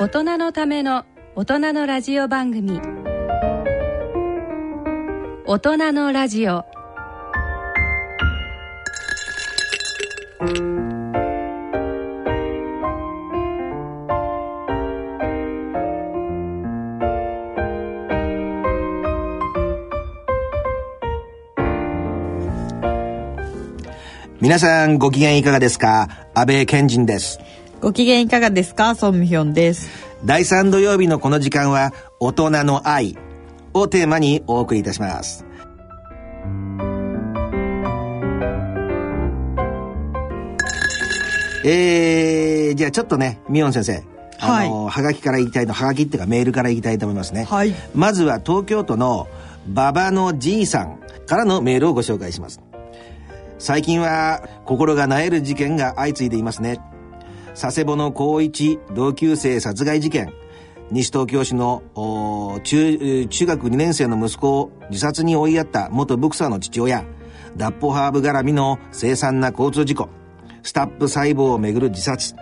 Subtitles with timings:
[0.00, 2.80] 大人のための大人のラジオ番組。
[5.44, 6.64] 大人のラジオ。
[24.40, 26.08] 皆さんご機嫌いかがですか？
[26.34, 27.40] 安倍賢人です。
[27.80, 28.96] ご機嫌いかがですか？
[28.96, 29.88] ソンミヒョンです。
[30.24, 33.16] 第3土曜日のこの時間は大人の愛
[33.72, 35.44] をテーマにお送りいたします。
[41.64, 44.02] えー、じゃあちょっとねミヨン先生。
[44.40, 47.74] あの、はがきからいきたいとはがきっていうかメールからいきたいと思いますね、はい。
[47.92, 49.26] まずは東京都の
[49.68, 52.60] 馬場のじいさんからのメールをご紹介します。
[53.58, 56.80] 最近は心がなえる事件が相次いでいますね
[57.60, 60.32] 佐世保の高一同級生殺害事件。
[60.92, 61.82] 西東京市の
[62.62, 67.04] 中中学2年生の息子を自殺に追いやった元ボクサーの父親。
[67.56, 70.08] 脱法ハーブ絡みの凄惨な交通事故。
[70.62, 72.36] スタップ細胞をめぐる自殺。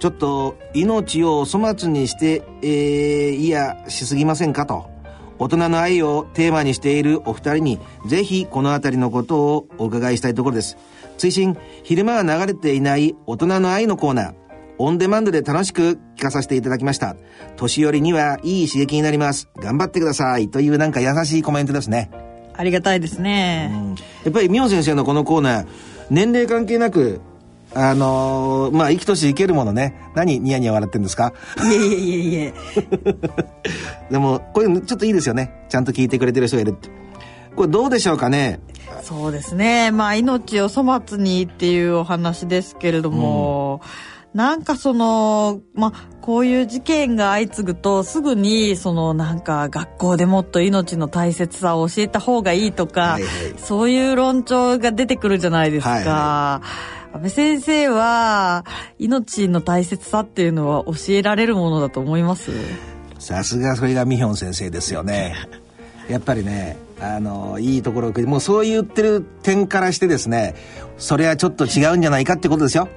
[0.00, 4.90] ちょっと命を粗末にして、えー、いやしすぎませんかと。
[5.38, 10.76] 大人の愛をテーマにしているお二人にぜひこの辺りのことをお伺いしたいところです。
[11.22, 14.34] 追伸昼間は流れていない大人の愛のコーナー。
[14.78, 17.14] オンデマンドで楽しく聞かさせていただきました。
[17.56, 19.48] 年寄りにはいい刺激になります。
[19.60, 20.48] 頑張ってください。
[20.50, 22.10] というなんか優しいコメントですね。
[22.54, 23.70] ありがたいですね。
[24.24, 25.66] やっぱりミオン先生のこのコーナー
[26.10, 27.20] 年齢関係なく
[27.72, 29.94] あのーまあ生きとし生けるものね。
[30.16, 31.32] 何ニヤニヤ笑ってんですか？
[31.62, 32.54] いえいえいえいえ。
[34.10, 35.52] でもこういうのちょっといいですよね。
[35.68, 36.88] ちゃんと聞いてくれてる人がいるって。
[37.54, 38.60] これどうでしょうかね？
[39.02, 39.90] そうですね。
[39.90, 43.80] まあ、命を粗末にっていうお話ですけれども、
[44.32, 53.30] なんかその、まあ、こういう事件が相次ぐと、すぐに、その、なんか、学校でもっと命の大切さを教えた方がいいとか、はいはい。
[53.58, 55.90] そういう論調が出てくるじゃないですか。
[55.90, 56.62] はいは
[57.14, 58.64] 安倍先生は、
[58.98, 62.52] 命の大切さっていうのは教えられるものだと思います？
[63.18, 65.34] さすがそれがミヒョン先生ですよね。
[66.08, 70.54] やっぱりねあのいいところをもうそう言ってる点からしてですね
[70.98, 72.88] それはちょっと違うんじゃないかってことですよ。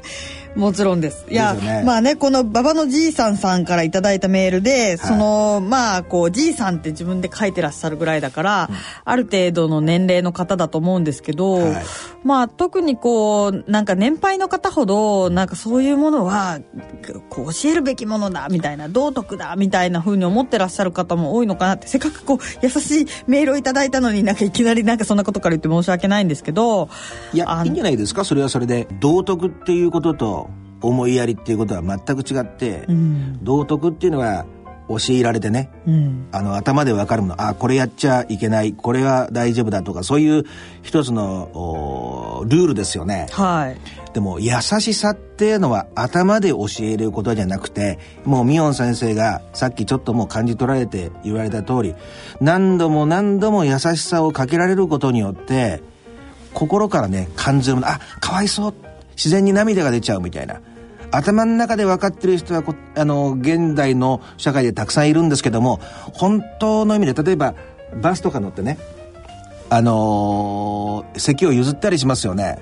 [0.56, 1.26] もちろんです。
[1.30, 1.84] いや、ね。
[1.86, 8.70] まあね、この馬場のじいさんさんからいただいたメールで、その、まあ、こう、じいさんって自分で書いてらっしゃるぐらいだから、
[9.04, 11.86] ある程度の年齢の方だと思うんですけど、はい。
[12.24, 16.60] まあ、特にこう、なんか年配の方ほど、なんかそういうものは、
[17.30, 26.90] こう、教えるべきものだ、みたいな、道徳だ、みたいな風に思ってらっしゃる方も多いのかなって、せっかくこう、優しいメールをいただいたのになんかいきなりなんかそんなことから言って申し訳ないんですけど、
[27.34, 28.24] いやいいんじゃないですか？
[28.24, 28.88] それはそれで。
[29.00, 30.45] 道徳っていうことと
[30.82, 34.46] 思いやりっていうことは全く違って、うん、道徳っていうのは
[34.88, 35.72] 教えられてね。
[35.88, 37.42] うん、あの頭で分かるもの。
[37.42, 38.74] あこれやっちゃいけない。
[38.74, 40.44] これは大丈夫だとかそういう
[40.84, 43.28] 一つのおルールですよね。
[43.32, 43.78] はい。
[44.14, 51.96] でも優しさっていうのは頭で教えることじゃなくてもうミヨン先生がさっきちょっともう感じ取られて言われた通り
[52.40, 55.84] 何度も何度も優しさをかけられることによって
[56.54, 57.90] 心からね感じるもの。
[57.90, 58.74] あかわいそう
[59.16, 60.62] 自然に涙が出ちゃうみたいな
[61.12, 65.80] 頭の中で分かってる人はこあの現代の社会でたくさんいるんですけども
[66.14, 67.56] 本当の意味で例えば
[68.02, 68.78] バスとか乗ってね
[69.70, 72.60] あのー席を譲ったりしますよね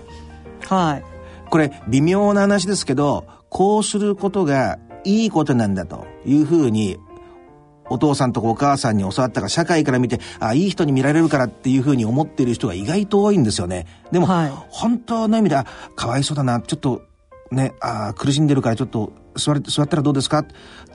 [0.68, 1.04] はい。
[1.50, 6.98] これ微妙な話ですけどこうすることがいいことなんだというふうに
[7.90, 13.86] お父さんとかお母さんに教わったか社会から見てあいい人に見られるからっていうふうに思っている人が意外と多いんですよね。
[14.12, 14.52] でも、はい。
[14.70, 17.04] 本当の意味であかわいそうだなちょっと
[17.52, 20.46] ねあ苦しんでるからちょっと座れ座ったらどうですか？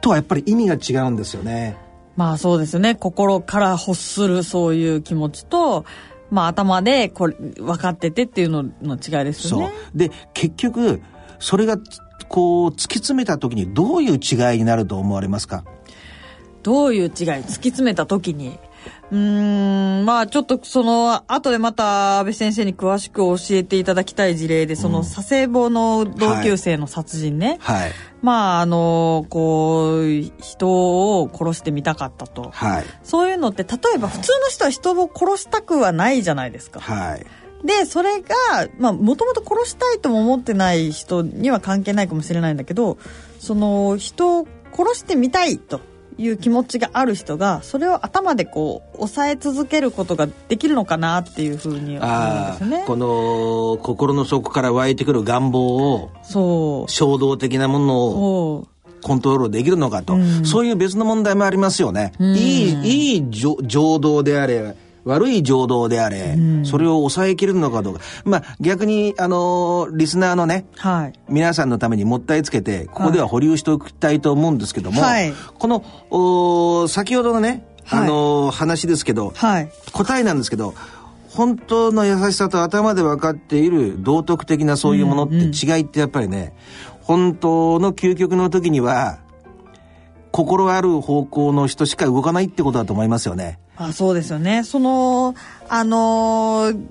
[0.00, 1.77] とはやっぱり意味が違うんですよね。
[2.16, 2.94] まあそうですね。
[2.94, 5.84] 心から欲するそういう気持ちと、
[6.31, 9.60] まあ頭でこれ分かっててっていうのの違いですよそう。
[9.60, 9.72] ね。
[9.94, 11.01] で結局
[11.39, 11.78] それが
[12.28, 15.65] こう突き詰めた時にどういう違いになると思われますか？
[16.63, 18.59] どういう違い突き詰めた時に。
[19.10, 27.59] うーん、まあちょっとその、後でまた安倍先生に詳しく教えていただきたい事例で、その佐世保の同級生の殺人ね。
[27.60, 30.09] はいまああの、こう、
[30.43, 32.51] 人を殺してみたかったと。
[32.53, 36.81] はいそういうのって、例えば普通の人は人を殺したくはないじゃないですか。
[36.81, 37.27] はい
[37.65, 42.99] で、それが、まあ、もともと殺したいとも思ってない人には関係ないかもしれないんだけど、
[43.41, 45.81] その、人を殺してみたいと
[46.18, 52.86] いう気持ちがある人が、それを頭でこう、抑え続けることができるのかなっていうふうに思うんあですねあ。
[52.86, 56.91] この心の底から湧いてくる願望をそう。
[56.91, 58.68] 衝動的なものを。
[59.00, 62.12] コントロールできるのかと、そういう別の問題もありますよね。
[62.18, 63.56] いい、いい情
[64.00, 64.74] 動であれ、
[65.09, 68.01] 悪い情動であれ、それを抑えきれるのかどうか。
[68.25, 80.75] まあ、逆に、あのー、リスナーのね、はい、皆さんのためにもったいつけて、ここでは保留しておきたいと思うんですけども、はい、この、お先ほどのね、あのー、話ですけど、はい、答えなんですけど、
[81.31, 86.39] 本当の優しさと頭で分かっている道徳的なそういうものって違いってやっぱりね、
[87.09, 89.21] うんうん、本当の究極の時には、
[90.33, 93.59] 心ある方向の人しか動かないってことだと思いますよね。
[93.78, 94.65] あそうですよね。
[94.65, 95.34] その、
[95.69, 96.86] あのー、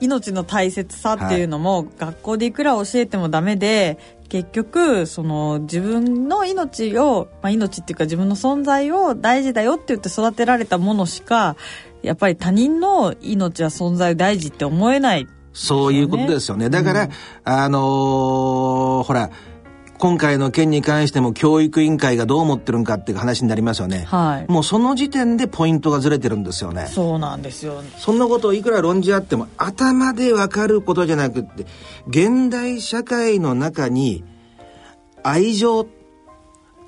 [0.00, 3.98] 命の大切さっていうのも、はい、学校でいくら教えてもダメで、
[4.28, 11.56] 結局、その自分の命を、まあ、命っていうか自分の存在を大事だよって言って育てられたものしか、
[12.02, 16.70] やっぱり他人の命や存在を大事って思えない、ね、そういうことですよね。
[16.70, 17.10] だから、うん、
[17.44, 19.30] あのー、ほら、
[20.02, 24.04] 今回の件に関しても教育委員会がどう思ってるんかっていう話になりますよね。
[24.08, 24.50] はい。
[24.50, 26.88] もうその時点でポイントがずれてるんですよね。
[26.88, 27.84] そうなんですよ。
[27.98, 31.66] そんなことをいくら論じ合っても頭でわかることじゃなくって、
[32.08, 34.24] 現代社会の中に
[35.22, 35.86] 愛情、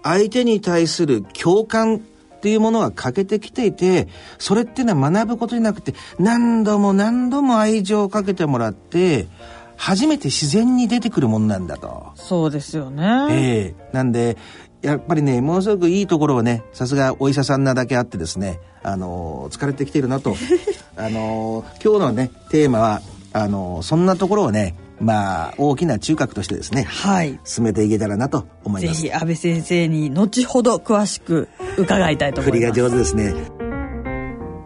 [0.03, 2.01] 相手に対する共感っ
[2.41, 4.09] ていうものが欠けてきていて、
[4.41, 9.29] それっていうのは学ぶことじゃなくて、何度も何度も愛情をかけてもらって、
[9.77, 12.13] 初めて自然に出てくるもんなんだと。
[12.15, 13.27] そうですよね。
[13.31, 14.37] ええー、なんで、
[14.83, 20.37] やっぱりね、ものすごくいいところはね、さすがお医者さんなだけあってですね、あの、疲れてきてるなと。
[20.97, 27.41] あの、今日のね、テーマは、あの、そんなところをね、まあ、大きな中核としてですね、はい。
[27.45, 29.03] 進めていけたらなと思います。
[29.03, 31.49] ぜひ、安倍先生に後ほど詳しく
[31.79, 32.73] 伺いたいと思います。
[32.73, 33.35] 振りが上手ですね。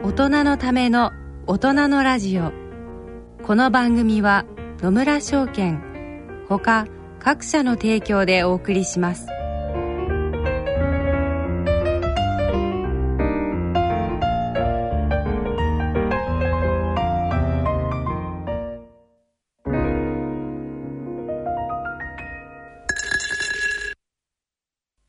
[0.03, 1.13] 大人のための
[1.47, 2.53] 大人のラジオ。
[3.45, 4.45] この番組は、
[4.81, 5.83] 野村証券
[6.49, 6.87] ほか
[7.19, 9.27] 各社の提供でお送りします。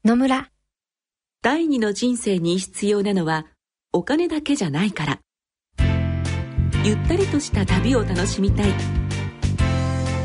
[0.03, 0.49] 野村。
[1.43, 3.45] 第二の人生に必要なのは
[3.93, 5.19] お金だけじゃないから。
[6.83, 9.08] ゆったりとした旅を楽しみたい。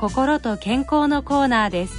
[0.00, 1.94] 心と健康のコーナーです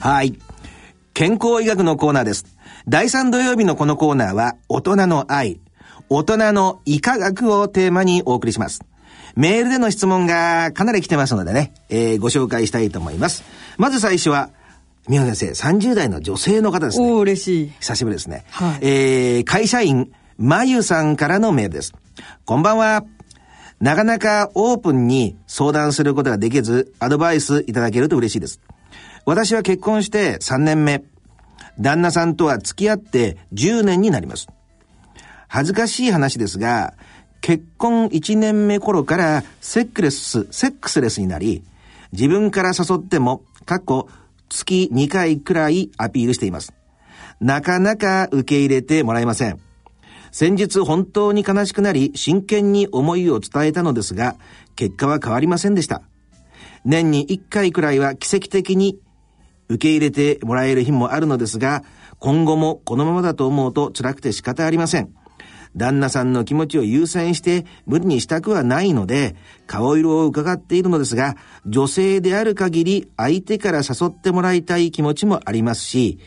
[0.00, 0.38] はい
[1.12, 2.46] 健康医学のコーナーです
[2.88, 5.60] 第3土曜日のこのコーナーは大人の愛
[6.08, 8.80] 大人の医科学をテーマにお送りします
[9.36, 13.44] メールでの質問がかなり来てますのでね、えー、ご紹介したいと思います
[13.76, 14.48] まず最初は
[15.08, 17.10] 宮野先生、30代の女性の方ですね。
[17.10, 17.72] お嬉しい。
[17.80, 18.44] 久しぶりですね。
[18.50, 20.12] はい、えー、会社員、
[20.44, 21.94] まゆさんからのメールです。
[22.44, 23.04] こんばんは。
[23.78, 28.60] なかなかオープンに相談することができず、アドバイスいただけると嬉しいです。
[29.24, 31.04] 私は結婚して3年目。
[31.78, 34.48] 旦那さんとは付き合って10年になります。
[35.46, 36.94] 恥ずかしい話ですが、
[37.40, 41.62] 結婚1年目頃からセックレス、セックスレスになり、
[42.10, 44.08] 自分から誘っても、過去
[44.48, 46.74] 月2回くらいアピールしています。
[47.40, 49.60] なかなか受け入れてもらえません。
[50.32, 54.36] 先日本当に悲しくなり真剣に思いを伝えたのですが、
[54.74, 56.02] 結果は変わりませんでした。
[56.86, 58.98] 年に1回くらいは奇跡的に
[59.68, 61.84] 受け入れてもらえる日もあるのですが、
[62.18, 65.14] 今後もこのままだと思うと辛くて仕方ありません。
[65.76, 69.36] 旦那さんの気持ちを優先して無理にしたくはないので、
[69.66, 71.36] 顔色を伺っているのですが、
[71.66, 76.18] 女性である限り相手から誘ってもらいたい気持ちもありますし、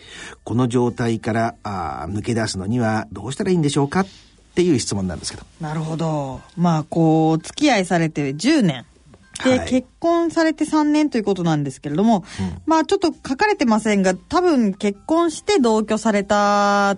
[0.43, 4.07] この状態からあ抜け出すのにはどうしたらいいんでしょうかっ
[4.55, 5.45] ていう質問なんですけど。
[5.61, 6.41] なるほど。
[6.57, 8.85] まあ、こう、付き合いされて10年。
[9.43, 12.23] で、はい結婚されて3年ということなんですけれども、
[12.65, 16.95] まあちょっと書かれてませんが、多分結婚して同居された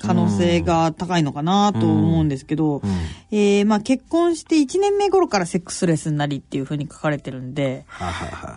[0.00, 2.82] 可能性が高いのかなと思うんですけど、
[3.30, 7.84] えーまあ結婚して1年目頃からセックスレスになりっていうふうに書かれてるんで、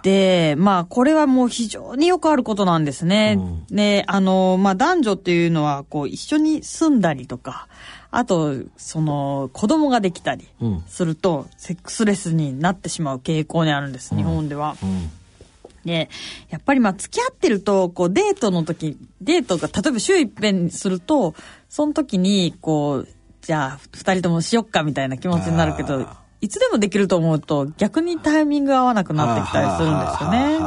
[0.03, 3.39] で、まあ、これはもう非常によくあることなんですね。
[3.69, 7.67] で、あの、まあ、男女っていうのは、こう、一緒に住んだりとか、
[8.11, 10.83] あと、その、子供ができたりうん。
[10.87, 14.77] すると、セックスレスになってしまう傾向にあるんです、日本では。
[14.81, 15.09] うん
[15.85, 16.09] で、
[16.49, 21.35] やっぱりまあ付き合ってると、こうデートの時、デートが例えば週一遍すると、
[21.69, 23.07] その時に、こう、
[23.41, 30.57] じゃあ二人ともしよっかみたいな気持ちになるけどあ、いつでもできると思うと逆にタイミングが合わなくなってきたりするんですよね。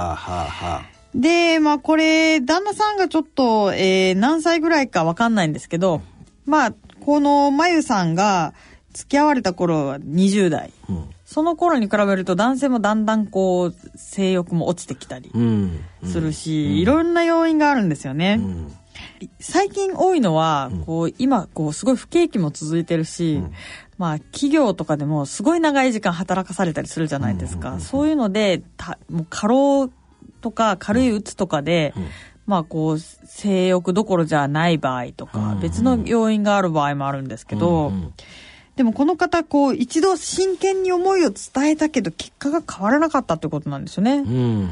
[1.15, 6.03] で、まあこれ、旦那さんがちょっと、えー何歳ぐらいかわかんないんですけど、
[6.47, 8.55] まあ、このまゆさんが
[8.93, 10.73] 付き合われた頃は20代。
[10.89, 18.39] うんその頃に比べると男性もだんだんこう、性欲も落ちてきたりうんするし、いろんな要因があるんですよね。
[18.41, 18.73] うん。
[19.39, 23.43] 最近多いのは、こう、今、こう、すごい不景気も続いてるし、
[23.99, 27.79] まあ、企業とかでもすごい長い時間働かされたりするじゃないですか。
[27.79, 29.91] そういうので、たもう過労
[30.41, 31.93] とか軽いうつとかで、
[32.47, 37.93] まあ、こう、性欲どころじゃない場合とか、別の要因がある場合もあるんですけど、
[38.79, 44.19] でもこの方、こう、一度真剣に思いを伝えたけど、結果が変わらなかったってことなんですよね。
[44.19, 44.71] うん。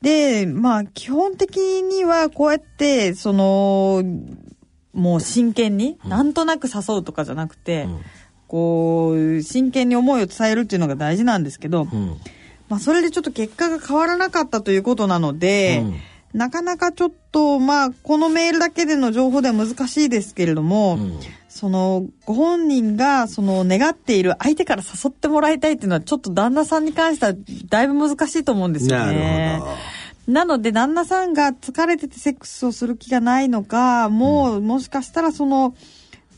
[0.00, 4.02] で、まあ、基本的にはこうやって、その、
[4.94, 7.86] もう真剣に、なんとなく誘うとかじゃなくて、
[8.48, 12.16] こう、真剣に思いを伝えるっていうのが大事なんですけど、うん。
[12.70, 15.94] まあ、それでちょっと結果が変わらなかったということなので、うん。
[16.32, 21.20] なかなかちょっと、まあ、このメールだけでの情報では難しいですけれども、ん
[21.54, 27.34] その、ご本人が、その、願っている相手から誘ってもらいたいっていうのは、ちょっと旦那さんに関しては、
[27.68, 29.58] だいぶ難しいと思うんですよなね。
[29.58, 29.66] るほ
[30.26, 30.32] ど。
[30.32, 35.76] なので、旦那さんが疲れててセックスをする気がないのか、もう、もしかしたらその、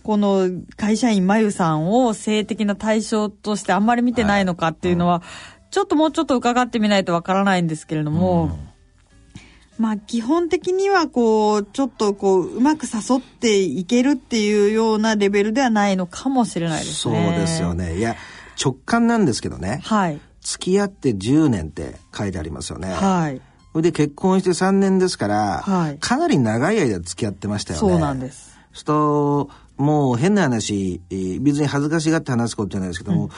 [0.02, 5.22] この会社員まゆさんを性的な対象としてあんまり見てないのかっていうのは、
[5.70, 8.58] ちょっともうちょっと伺ってみないとわからないんですけれども、
[9.78, 17.36] まあ基本的にはこう、ちょっとこう、うまく誘っていけるっていうようなレベルではないのかもしれないですそうね。
[17.38, 17.74] ですよ。
[17.74, 18.16] ねいや
[18.62, 20.20] 直感なんですけどねはい。
[20.40, 23.40] 付き合って10年って書いてありますよねはい。
[23.72, 28.56] それで結婚して3年ですから、はいかなり長い間付き合ってましたよねそうなんです。
[28.72, 33.30] するともう変な話えー別に恥ずかしがって話すことじゃないですけども、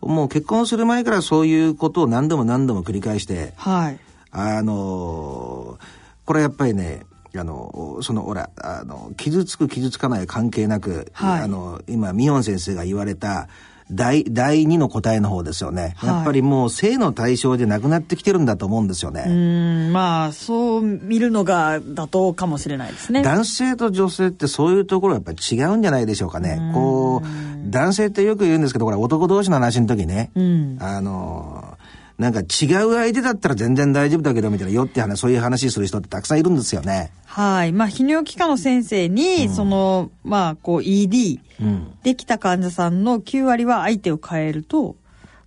[0.00, 3.98] もう結婚する前からそういうことを何度も何度も繰り返してはい。
[4.34, 7.04] あのーこれやっぱりね
[7.36, 13.48] あのそのほらあの傷つく傷つかない関係なく、はいあの今ミヨン先生が言われた
[13.90, 19.24] 第第2の答えの方ですよね、はいやっぱりもう性の対象でなくなってきてるんだと思うんですよね。
[19.26, 23.22] うーん、まあ、そう見るのが妥当かもしれないですね。
[23.22, 26.72] 男性と女性ってそういうところやっぱり違うんじゃないでしょうかね。
[26.72, 31.73] こう、男性ってよく言うんですけど、これ男同士の話の時ね、んあの、
[32.18, 37.10] なんか違う相手だったら全然大丈夫だけどみたいなよって話、そういう話する人ってたくさんいるんですよね。
[37.26, 37.72] はい。
[37.72, 41.98] まあ、泌尿器科の先生に、その、まあ、こう、ED うん。
[42.02, 44.96] できた患者さんの9割は相手を変えると、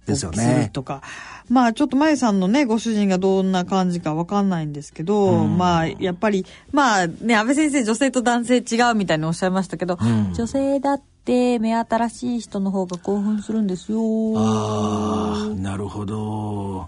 [0.06, 1.02] ですよねとか。
[1.50, 9.98] まあ、ちょっとまゆさんのね、ご主人がどんな感じかわかんないんですけど、まあ、やっぱり、まあね、安倍先生、女性と男性違うみたいにおっしゃいましたけど、
[10.34, 14.00] 女性だって目新しい人の方が興奮するんですよ。
[14.38, 16.88] ああ、なるほど。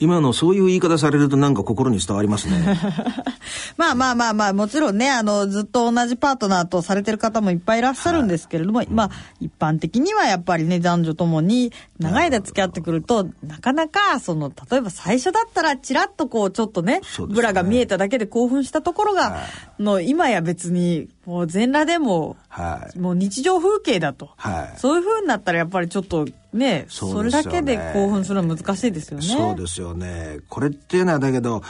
[0.00, 2.78] 今のそういう言い方されるとなんか心に伝わりますね。
[3.76, 19.42] まあまあまあまあ、もちろんね、あの、ずっと同じパートナーとされてる方もいっぱいいらっしゃるんですけれども、まあ、一般的にはやっぱりね、男女ともに長い間付き合ってくると、なかなか、その、例えば最初だったら、ちらっとこう、ちょっとね、ねブラが見えただけで興奮したところが、
[19.78, 22.98] の、今や別に、もう全裸でも、はい。
[22.98, 24.30] もう日常風景だと。
[24.36, 24.78] はい。
[24.78, 29.26] そういう風になったらやっぱりちょっとね、そそうれだけで興奮するのは難しいですよね。
[29.26, 30.38] そうですよね。
[30.48, 31.62] これっていうのはだけど、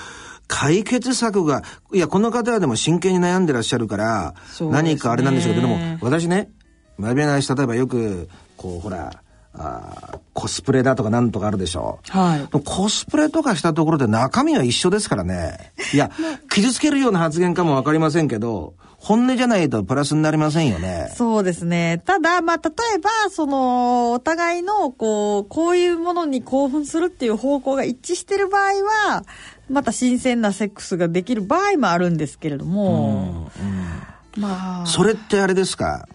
[0.47, 6.51] 解決策が、いや、この方はでも真剣に悩んでらっしゃるから、ね何かあれなんでしょうけど、でも、私ね、
[6.97, 9.11] 真面目な話、例えばよく、こう、ほら、
[9.55, 11.99] あーコスプレだとかなんとかあるでしょ。
[12.09, 12.63] はい。
[12.65, 15.73] コスプレとかしたところで中身は一緒ですからね。
[15.93, 16.11] いや、
[16.49, 21.13] 傷つけるような発言かもわかりませんけど、本音じゃないとプラスになりませんよね。
[21.15, 22.03] そうですね。
[22.05, 29.25] ただ、まあ、例えば、その、お互いの、こう、こういうものに興奮するっていう方向が一致してる場合は、
[29.71, 33.51] また新鮮なセックスができる場合もあるんですけれども、
[34.37, 36.09] まあ、それってあれですか？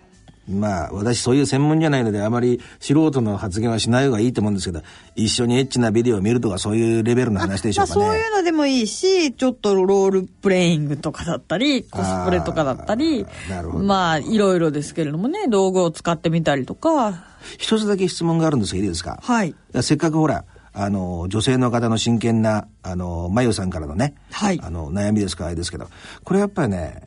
[0.47, 4.83] まあ、私そういう専門じゃないので、あまり素人の発言はしない方がいいと思うんですけど、
[5.15, 8.00] 一緒にエッチなビデオを見るとか、そういうレベルの話でしょうかね。
[8.01, 17.23] まあ、そういうのでもいいし、ちょっとロールプレイングとかだったり、コスプレとかだったり、なるほどまあ、いろいろですけれどもね、道具を使ってみたりとか、
[17.57, 19.19] 一つだけ質問があるんですが、いいですか？
[19.21, 19.55] はい。
[19.81, 25.88] せっかくほら、あの、女性の方の真剣な、あの、まゆさんからのね、はいあの、悩みですか、あれですけど、
[26.23, 27.03] これやっぱりね、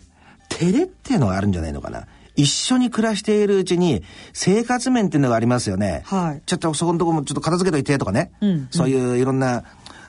[0.49, 2.07] 照れっていうのがあるんじゃないのかな。
[2.37, 4.03] 一緒に暮らしているうちに、
[4.33, 6.03] 生活面っていうのがありますよね。
[6.05, 8.31] はいちょっとそこのとこもちょっと片付けといてとかね。
[8.41, 9.65] うんそういういろんな、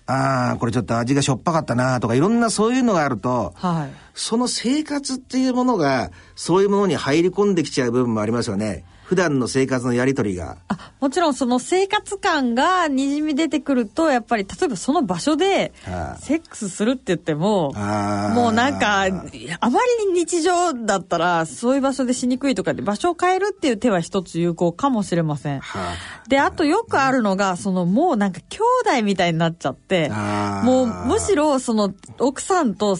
[0.05, 3.89] ああ、これちょっと味がしょっぱかったなとか、いろんなそういうのがあると、はい。
[4.13, 8.85] その生活っていうものが、そういうものに入り込んできちゃう部分もありますよね。
[9.07, 10.57] 普段の生活のやりとりが。
[10.67, 25.61] あもちろんその生活感がにじみ出てくるとやっぱり例えばその場所ではいセックスするって言ってももうなんかあまりに日常だったらそういう場所でしにくいとかで場所を変えるっていう手は一つ有効かもしれません。
[25.61, 25.93] は
[26.27, 28.59] であとよくあるのがそのもうなんか兄
[28.97, 32.97] 弟みたいになっちゃってもうむしろその奥さんと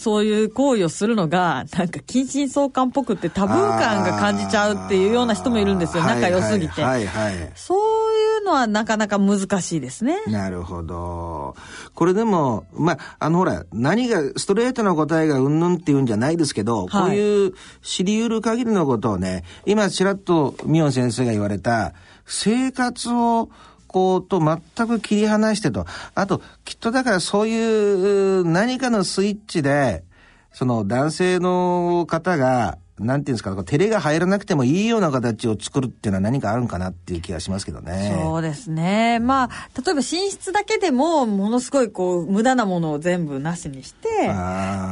[0.00, 6.82] そういう行為をするのがなんか近親相関っぽくってタブー感が感じちゃうっていうような人もいるんですよ仲良すぎて。
[6.82, 10.16] はいはい、はいそういうのはなかなか難しいですね。
[10.26, 11.54] なるほど。
[11.94, 21.92] これでも、まあ、あのほら、何が、ストレートな答えがうんぬんっていうんじゃないですけど、はいこういう知り得る限りのことをね、今ちらっとミオン先生が言われた、
[22.26, 23.50] 生活を、
[23.90, 25.84] こうと全く切り離してと。
[26.14, 30.04] あと、きっとだからそういう何かのスイッチで、
[30.52, 38.16] その男性の方が、なんていうんですか、照れが入らなくてもいいような形を作るっていうのは何かあるんかなっていう気がしますけどね。
[38.22, 39.18] そうですね。
[39.20, 39.48] まあ、
[39.80, 44.08] 例えば寝室だけでも、ものすごいこう、無駄なものを全部なしにして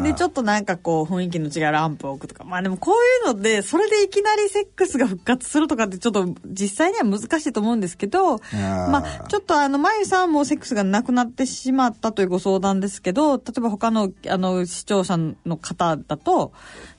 [0.02, 2.44] で、ちょっとなんかこう、雰囲気の違うランプを置くとか。
[2.44, 16.52] まあでもこういうので、それでいきなりセックスが復活するとかってちょっと実際には難しいと思うんですけど、ーまあ、ちょっとあの、まゆさんもセックスがなくなってしまったというご相談ですけど、例えば他の、あの、視聴者の方だと、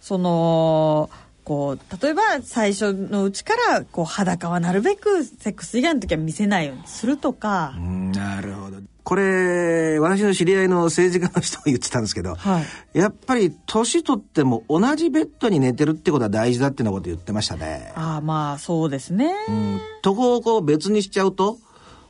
[0.10, 1.12] その、
[1.44, 8.78] こう、例えば最初のうちから、こう、裸はなるべくセックス以外の時は見せないようにするとか、うんなるほど。
[9.04, 17.94] これ、私の知り合いの政治家の人が言ってたんですけど、はいやっぱり年取っても同じベッドに寝てるってことは大事だってなこと言ってましたね。
[17.96, 19.32] ああ、まあ、そうですね。
[19.48, 21.60] うん、とこをこう別にしちゃうと、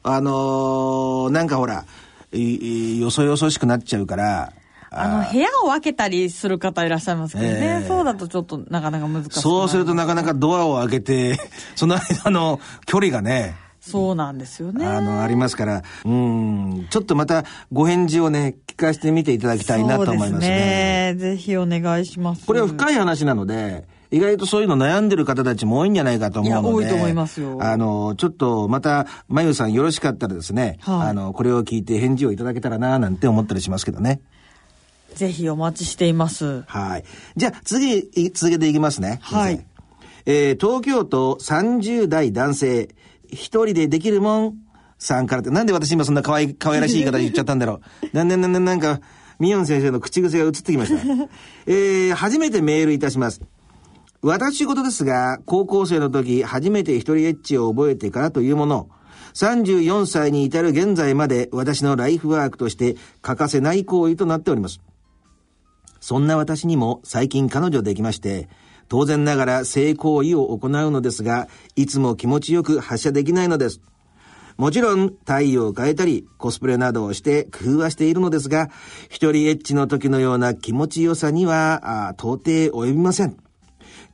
[0.03, 1.83] あのーなんかほら、
[2.31, 4.53] よそよそしくなっちゃうから、
[4.91, 7.79] あの、部屋を分けたりする方いらっしゃいますけどね。
[7.81, 9.39] ええそうだとちょっとなかなか難しい。
[9.39, 11.39] そうするとなかなかドアを開けて、
[11.75, 14.85] その間の距離がね、そうなんですよね。
[14.85, 21.13] あの、ありますから、うん、ちょっとまたご返事をね、聞かせてみていただきたいなと思いますそうね。
[21.15, 21.31] ですね。
[21.31, 22.45] ぜひお願いします。
[22.45, 26.67] これは深い話なので、意外とそういうの悩んでる方たちも多いんじゃないかと思うので。
[26.67, 34.19] いや多いと思いますよあの、ちょっとまた、まゆさんよろしかったらですね、はいあの、これを聞いて返事をいただけたらななんて思ったりしますけどね。
[35.19, 36.61] ぜひお待ちしています。
[36.61, 37.03] はい。
[37.35, 39.19] じゃあ、次、い続けていきますね。
[39.21, 39.65] はい。
[40.25, 42.95] えー東京都30代男性、
[43.27, 44.55] 一人でできるもん
[44.97, 48.15] さんからって、なんで私今そんな可愛い、可愛らしい言い方言っちゃったんだろう。
[48.15, 49.01] なんなんなんなんなんか、
[49.39, 51.03] ミヨン先生の口癖が移ってきました。
[51.67, 53.41] えー初めてメールいたします。
[54.21, 58.89] 私事ですが、高校生の時、初めて一人エッチを覚えてからというもの、
[59.33, 64.79] 34歳に至る現在まで私のライフワークとして欠かせない行為となっております。
[66.09, 68.49] そんな私にも最近彼女できまして、
[68.87, 73.79] 当然ながら性行為を行うのですが、いつも気持ちよく発射できないのです。
[74.57, 78.71] もちろん、体位を変えたり、コスプレなどをして工夫はしているのですが、
[79.07, 83.37] 一人エッチの時のような気持ちよさには、あ到底及びません。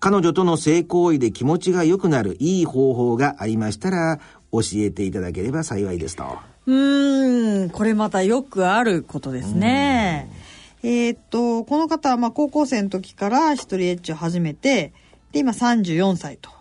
[0.02, 4.20] 彼女との性行為で気持ちが良くなるいい方法がありましたら、
[4.52, 6.26] 教えていただければ幸いですと。
[6.66, 10.44] うーん、これまたよくあることですね。
[10.86, 14.94] えーっと、この方はまあ高校生の時から一人エッチを始めて、
[15.32, 16.52] で、今34歳と。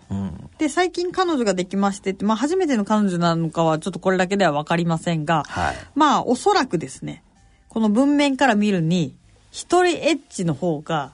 [0.59, 7.23] で、最近彼女ができまして、まあ初めての彼女なのかはちょっとこれだけではわかりませんが、はいまあおそらくですね、
[7.69, 9.17] この文面から見るに、
[9.51, 11.13] 一人エッチの方が、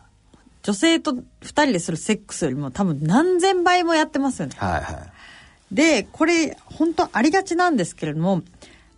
[0.62, 4.54] 女性と二人でするセックスよりも多分何千倍もやってますよね。
[4.56, 5.74] はいはい。
[5.74, 8.42] で、これ、本当ありがちなんですけれども、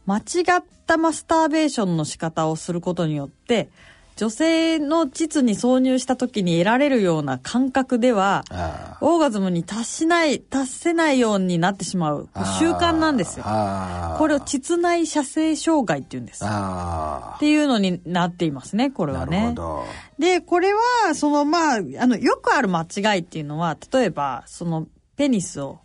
[0.07, 0.21] 間違
[0.59, 3.71] ったマスターベーションの仕方をすることによって、
[4.17, 12.29] 女性の膣に挿入した時に得られるような感覚ではあオーガズムに達しない達せないようになってしまう。
[12.59, 13.45] 習慣なんですよ。
[14.19, 16.45] これを膣内射精障害っていうんです。
[16.45, 17.37] っあ。
[17.41, 19.55] ていうのになっていますねこれはね。
[20.19, 25.81] で、これは、その、まあ、あの、よくある間違いっていうのは、例えば、その、ペニスを、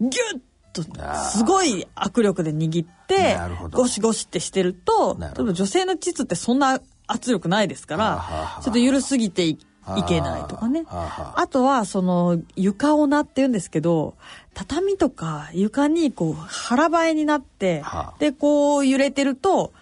[0.00, 0.40] ギュッ
[0.72, 3.36] と、すごい握力で握って
[3.70, 6.80] ゴシゴシってしてると、例えば女性の膣ってそんな
[7.12, 9.58] 圧力ないですからは、あちょっと緩すぎてい
[9.96, 10.84] いけないとかね。
[10.86, 14.14] はあとは、その、床をなって言うんですけど、
[14.54, 19.72] 畳とか床にこう腹ばいになって、はあで、こう揺れてると、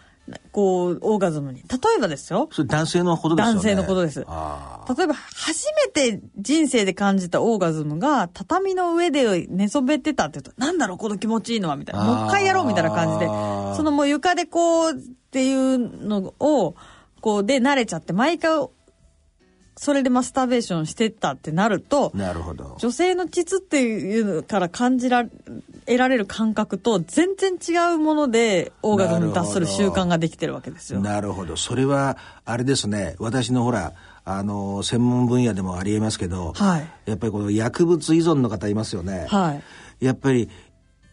[0.52, 1.60] こう、オーガズムに。
[1.60, 2.48] 例えばですよ。
[2.52, 3.54] それ男性のことですよね。
[3.56, 14.94] 男性のことですあ例えば初めて人生で感じたオーガズムが畳の上で寝そべってたって言うとなんだろうこの気持ちいいのはみたいなもう一回やろうみたいな感じでそのもう床でこうっ
[15.30, 16.74] ていうのを
[17.20, 18.68] こうで慣れちゃって毎回
[19.76, 22.18] それでマスターベーションしてったってなるとあ。
[22.18, 22.76] なるほど。
[22.78, 31.00] 女性の膣っていうのから感じら得られる感覚と全然違うものでオーガズムに達する習慣ができてるわけですよ。
[31.00, 31.56] なるほど。
[31.56, 33.16] それは、あれですね。
[33.18, 33.94] 私のほら、
[34.26, 39.28] あの、専門分野でもありえますけど、はいやっぱりこの薬物依存の方いますよね。
[39.30, 39.54] は
[40.00, 40.04] い。
[40.04, 40.50] やっぱり、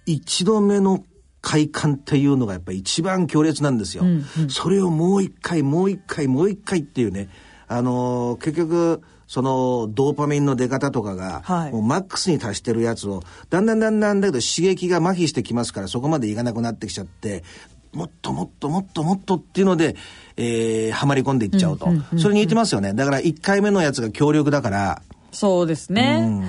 [0.06, 1.06] 一度目の
[1.42, 4.04] 快感っていうのがやっぱり一番強烈なんですよ。
[4.50, 7.30] それをもう一回、もう一回、もう一回っていうね。
[7.68, 17.44] あの、結局、そのドーパミンの出方とかが、はいもうマックスに達してるやつをだんだんだんだんだけど刺激が麻痺してきますからそこまでいかなくなってきちゃって
[17.92, 19.98] もっともっともっともっとっていうので、
[20.38, 26.48] えー、はまり込んでいっちゃうと、それに似てますよねだから1回目のやつが強力だからそうですね。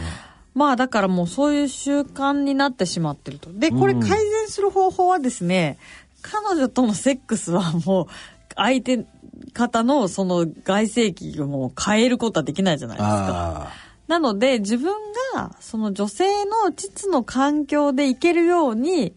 [0.58, 3.52] まあだからもうそういう習慣になってしまってると。
[3.52, 5.78] で、これ改善する方法はですね、
[6.20, 8.06] 彼女とのセックスはもう
[8.56, 9.06] 相手
[9.52, 13.68] 方のその外性器をもう変えることはできないじゃないですか。
[13.68, 13.72] あ
[14.08, 14.92] なので自分
[15.34, 19.14] がその女性の膣の環境でいけるように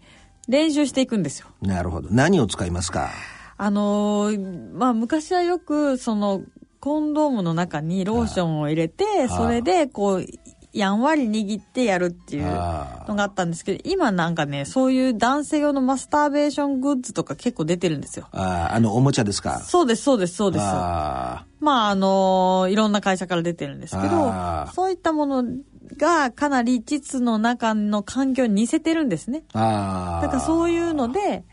[0.48, 1.48] 練習していくんですよ。
[1.64, 3.10] あなるほど何を使いますか？
[3.58, 6.42] あのーまあ昔はよくその
[6.80, 10.26] コンドームの中にローションを入れてそれでこう
[10.74, 18.28] やんわり握ってやるっていうあのがあったんですけど今なんかねそういう男性用のマスターベーショングッズとか結構出てるんですよ。
[18.32, 19.60] あああのおもちゃですか？
[19.60, 20.64] そうですそうですそうです。
[20.66, 24.34] あまああのいろんな会社から出てるんですけど
[24.74, 25.44] そういったもの
[25.98, 29.44] がかなり膣の中の環境に似せてるんですね。
[29.54, 31.44] あああだからそういうので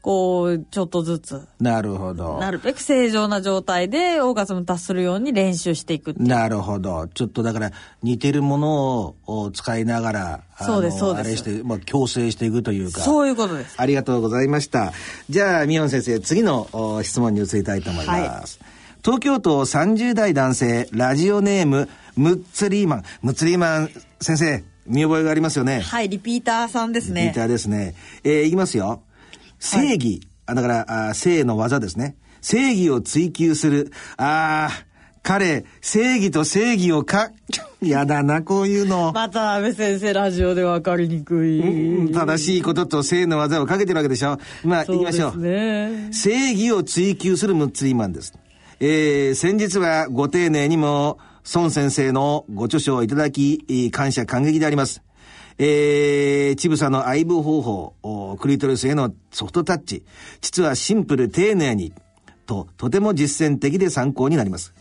[0.00, 7.08] こうちょっとずつなるほどなるべく正常な状態でオーガズム達するように練習していくなるほど。
[7.08, 13.00] ちょっとだから似てるものをお使いながら、そうですそうですあれして、まあ、矯正していくというか。
[13.00, 13.74] そういうことです。
[13.76, 14.92] ありがとうございました。
[15.28, 18.60] じゃあ、ミヨン先生、次のお質問に移りたいと思います。
[19.04, 23.02] 東京都30代男性、ラジオネーム、ムッツリーマン。
[23.22, 25.80] ムッツリーマン先生、見覚えがありますよね？
[25.80, 27.46] はい、リピーターさんですねリピータ。
[27.46, 27.94] ーですね。
[28.24, 29.02] えーいきますよ。
[29.58, 30.20] 正義。
[30.46, 32.16] あだから、あ正の技ですね。
[32.40, 33.92] 正義を追求する。
[34.16, 34.88] ああ、
[35.22, 37.30] 彼、正義と正義をか、
[37.82, 39.12] やだな、こういうの。
[39.12, 42.10] また安倍先生ラジオで分かりにくい。
[42.12, 44.38] 正しいことと正の技をかけてるわけでしょ。
[44.64, 45.32] まあ、行きましょう。
[46.12, 48.32] 正義を追求するムッツリーマンです。
[48.80, 51.18] えー、先日はご丁寧にも、
[51.54, 55.02] 孫先生のご著書をいただき、えー感謝感激であります。
[55.58, 60.04] えー、ちぶさの愛撫方法、おクリトリスへのソフトタッチ、
[60.40, 61.92] 実はシンプル丁寧に、
[62.46, 64.72] と、とても実践的で参考になります。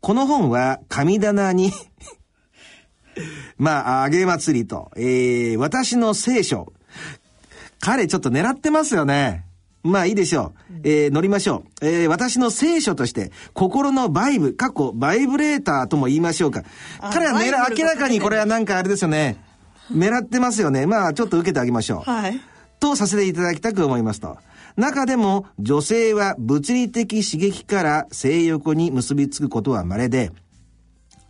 [0.00, 1.72] この本は神棚に
[3.58, 6.72] まあ、あげ祭りと、えー、私の聖書、
[7.80, 9.44] 彼ちょっと狙ってますよね。
[9.82, 10.80] まあいいでしょう。
[10.84, 11.86] えー乗りましょう。
[11.86, 16.62] えー私の聖書として、心のバイブ、過去、バイブレーターとも言いましょうか。
[17.00, 19.49] あ彼は狙バイブルが明らかにこれはなんかあれですよね。
[19.92, 20.86] 狙ってますよね。
[20.86, 22.10] まあちょっと受けてあげましょう。
[22.10, 22.40] はい。
[22.78, 24.38] とさせていただきたく思いますと。
[24.76, 30.32] 中でも女性は物理的刺激から性欲に結びつくことは稀で、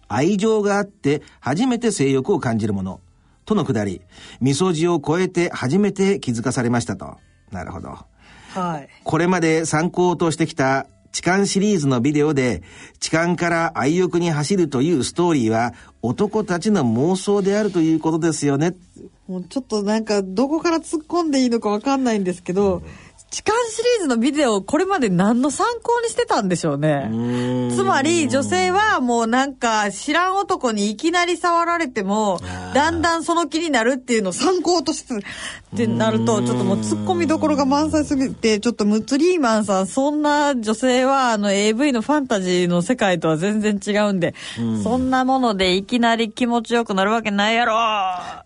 [0.08, 3.00] 愛情があって初めて性欲を感じるもの。
[3.46, 4.02] とのくだり、
[4.40, 7.16] みそじを超えて初めて気づかされましたと。
[7.50, 7.98] なるほど。
[8.54, 8.88] はい。
[9.02, 12.62] これまで参考としてきた痴漢シリーズのビデオで
[13.00, 18.74] 痴漢から愛欲に走るというストーリーは男たちの妄想であるということですよね。
[19.28, 22.82] もうちょっとなんかどこから突っ込んでいいのかわかんないんですけど、
[23.30, 27.08] 痴漢シリーズのビデオをこれまで何の参考にしてたんでしょうね。
[27.72, 32.40] つまり女性はもうなんか知らん男にいきなり触られても、
[32.74, 35.18] だんだんその気になるっていうのを参考としてっ
[35.76, 44.34] てなると、ちょっともう突っ込みどころが満載すぎて、ちょっとムツリーマンさん、そんな女性はあの AV のファンタジーの世界とは全然違うんで、
[44.82, 47.74] そんなものでいきなり気持ちよくなるわけないやろ。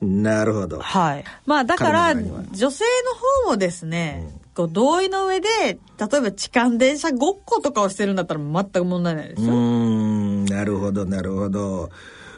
[0.07, 0.81] なるほど。
[0.81, 1.25] はい。
[1.47, 2.29] まあだから、女性
[2.61, 5.79] の方もですね、こう同意の上で、例え
[6.21, 9.53] ば痴漢電車ごっことかをしてるんだったら全く問題ないですうーよ。
[9.55, 11.91] ん、なるほど、なるほど。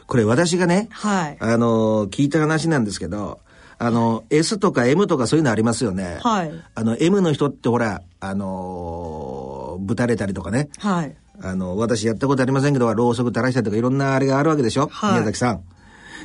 [0.07, 1.37] これ私がね、はい。
[1.39, 3.39] あの、聞いた話なんですけど、
[3.79, 6.17] あの、S とか M とかそういうのありますよね。
[6.21, 10.69] はいあの、M の人ってほら、あの、ぶたれたりとかね。
[10.79, 11.15] はい。
[11.39, 15.61] あの、私やったことありませんけど、ろうそく垂らしたりとかいろんなあれがあるわけでしょ、はい宮崎さん。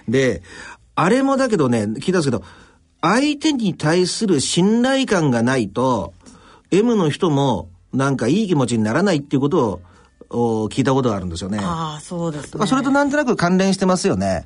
[0.09, 0.42] で、
[0.94, 2.42] あれもだけどね、聞いたんですけど、
[3.03, 6.15] 相手に対する信頼感がないと、
[6.71, 9.81] M の人もなんかいい気持ちにならないっていうこと
[10.31, 11.59] をお聞いたことがあるんですよね。
[11.61, 12.67] ああ、そうですね。
[12.67, 14.45] それとなんとなく関連してますよね。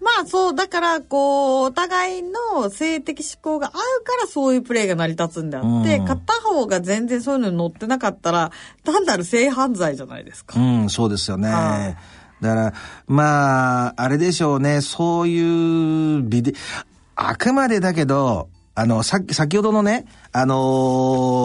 [0.00, 8.52] まあそう、だから、こう、お互いの性的思考が合うからそういうプレーが成り立つんであって、うん片方が全然そういうのに乗ってなかったら、
[8.84, 10.60] 単なる性犯罪じゃないですか。
[10.60, 11.48] うん、そうですよね。
[11.48, 11.96] はい
[12.40, 12.72] だから、
[13.06, 16.52] まあ、あれでしょうね、そういうビデ
[17.16, 20.54] あくまでだけど、あの、さっき、先ほどのね、あの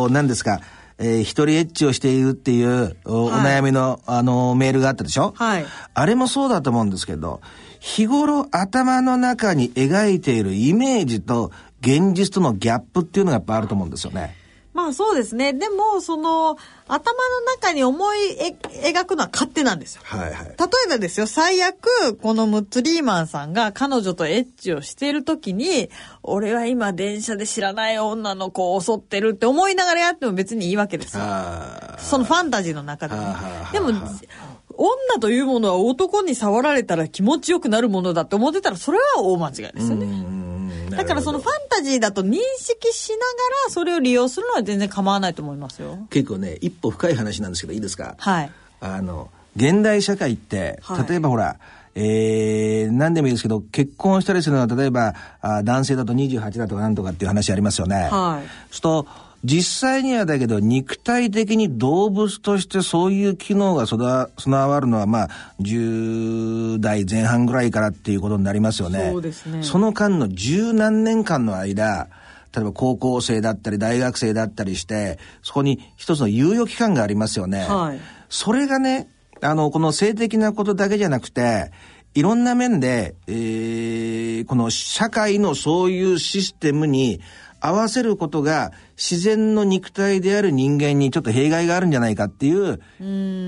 [0.10, 0.60] ー何ですか、
[0.98, 5.34] えー一人エッチをしているっていうお,、はい悩みの、あのーメールがあったでしょ？
[5.38, 5.66] はい。
[5.94, 7.40] あれもそうだと思うんですけど、
[7.80, 14.36] 日頃頭の中に描いているイメージと現実とのギャップっていうのがやっぱあると思うんですよね。
[14.74, 15.52] まあそうですね。
[15.52, 16.58] でも、その、
[16.88, 18.56] 頭の中に思いえ
[18.92, 20.02] 描くのは勝手なんですよ。
[20.06, 20.46] はいはい。
[20.46, 25.90] 例えばですよ、最悪、このムッツリーマンさんが彼女とエッチをしている時に、
[26.24, 31.24] 俺は今電車で知らない女の子を襲ってるって思いながらやっても別にいいわけですよ。
[31.24, 33.26] あそのファンタジーの中でね。
[33.74, 40.51] でも、女というものは男に触られたら気持ちよくなるものだって思ってたら、それは大間違いですよね。
[40.97, 43.21] だからそのファンタジーだと認識しなが
[43.67, 45.97] らそれを利用するのは全然構わないと思いますよ。
[46.10, 48.15] 結構ね、一歩深い話なんですけど、いいですか？
[48.17, 48.51] はい。
[48.82, 51.58] あの、現代社会って、はい例えばほら、
[51.93, 58.08] えー、何でもいいですけど、結婚したりするのは、例えば、あ男性だと28だとかなんとかっていう話ありますよね。
[58.10, 59.08] はいそうすると、
[59.43, 65.30] 実際にはだけど、肉体的に動物としてそういう機能が備備わるのは、まあ、
[65.62, 69.10] 10代前半ぐらいからっていうことになりますよね。
[69.12, 72.08] そうですねその間の十何年間の間、
[72.56, 77.65] 例えば高校生だったり大学生だったりして、そこに一つの猶予期間がありますよね。
[77.67, 77.99] はい
[78.32, 79.10] それがね、
[79.41, 81.69] あの、この性的なことだけじゃなくて、
[82.13, 87.21] いろんな面で、えーこの社会のそういうシステムに
[87.62, 92.82] 合わせることが自然の肉体である人間にちょっと弊害があるんじゃないかっていう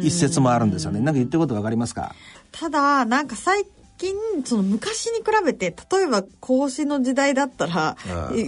[0.01, 0.99] 一説もあるんですよね。
[0.99, 2.15] なんか言ってることわかりますか？
[2.51, 3.65] ただ、なんか最
[3.97, 4.13] 近、
[4.45, 7.97] その昔に比べて、例えば孔子の時代だったら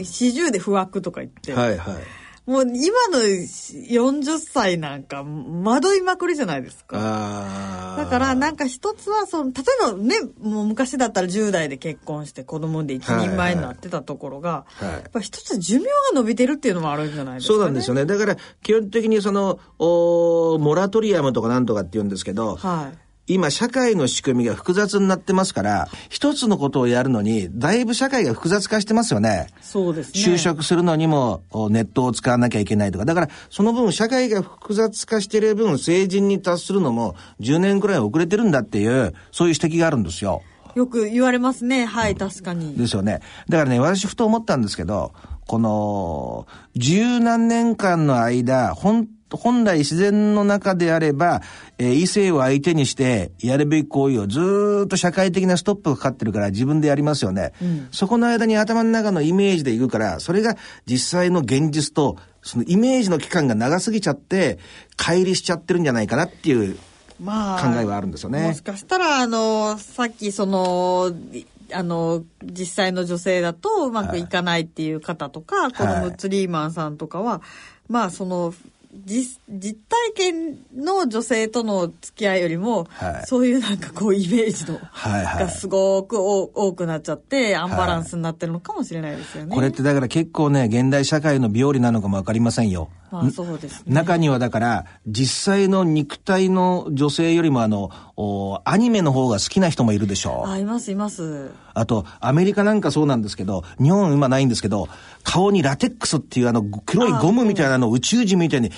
[0.04, 1.98] 四十で不惑とか言って、いはい。
[2.46, 7.96] もう今の40歳なんか惑いまくりじゃないですか。
[7.98, 14.86] だからなんか一つはその例えばねもう昔だったら10代で結婚して子供で一人前になってたところが、はい。
[14.86, 14.94] はい。
[14.94, 18.06] やっぱ一つ寿命が伸びてるっていうのもあるんじゃないですか、ね、そうなんですよね。
[18.06, 29.48] だから、基本的にその、おモラトリアムとかなんとかって言うんですけど、はい今、社会の仕組みが複雑になってますから、一つのことをやるのに、だいぶ社会が複雑化してますよね。
[29.62, 33.06] そうですね就職するのにもおネットを使わなきゃいけないとか。
[33.06, 40.44] だから、その分、社会が複雑化している分、成人に達するのも10年くらい遅れてるんだっていう、そういう指摘があるんですよ。
[40.76, 43.22] よく言われますねはい確かにですよね。
[43.50, 45.14] だからね、私ふと思ったんですけど、
[45.48, 51.42] この、十何年間の間、本、本来自然の中であれば、
[51.78, 57.54] えー異性を相手にしてやるべき行為をずーっと社会的なストップがかかってるから自分でやりますよね。
[57.92, 64.60] そこの間に頭の中のイメージでいくから、それが実際の現実と、そのイメージの期間が長すぎちゃって、
[64.98, 66.78] 乖離しちゃってるんじゃないかなっていう
[67.20, 68.44] ま考えはあるんですよね。
[68.44, 77.42] もしかしたらあのさっきそのいあの実際の女性だとうまくいかないっていう方とか、このムッツリーマンさんとかは、
[77.90, 78.54] まあその
[79.04, 89.54] 実実体験の女性との付き合いよりも、はいそういうなんかこうイメージの、はいはいがすごく多多くなっちゃってアンバランスになってるのかもしれないですよね。
[89.54, 92.90] これってだから結構ね、現代社会の病理なのかもわかりませんよ。
[93.22, 93.94] あそうですね。
[93.94, 100.50] 中にはだから、実際の肉体の女性よりもあの、おアニメの方が好きな人もいるでしょう。
[100.50, 101.52] あ、いますいます。
[101.74, 104.88] あと、アメリカなんかそうなんですけど、日本は今ないんですけど、
[105.24, 108.72] 顔にラテックスっていうあの黒いゴムみたいなのを宇宙人みたいに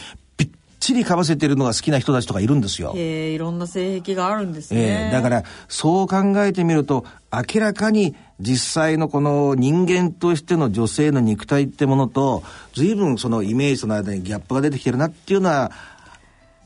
[0.88, 2.94] ちりかぶせてるのが好きな人たちとかいるんですよ。
[2.96, 5.08] へえ、いろんな性癖があるんですえね。
[5.10, 12.42] えだから、そう考えてみると、明らかに実際のこの人間としての女性の肉体ってものと、
[12.74, 15.72] 随分そのイメージとの間にギャップが出てきてるなっていうのは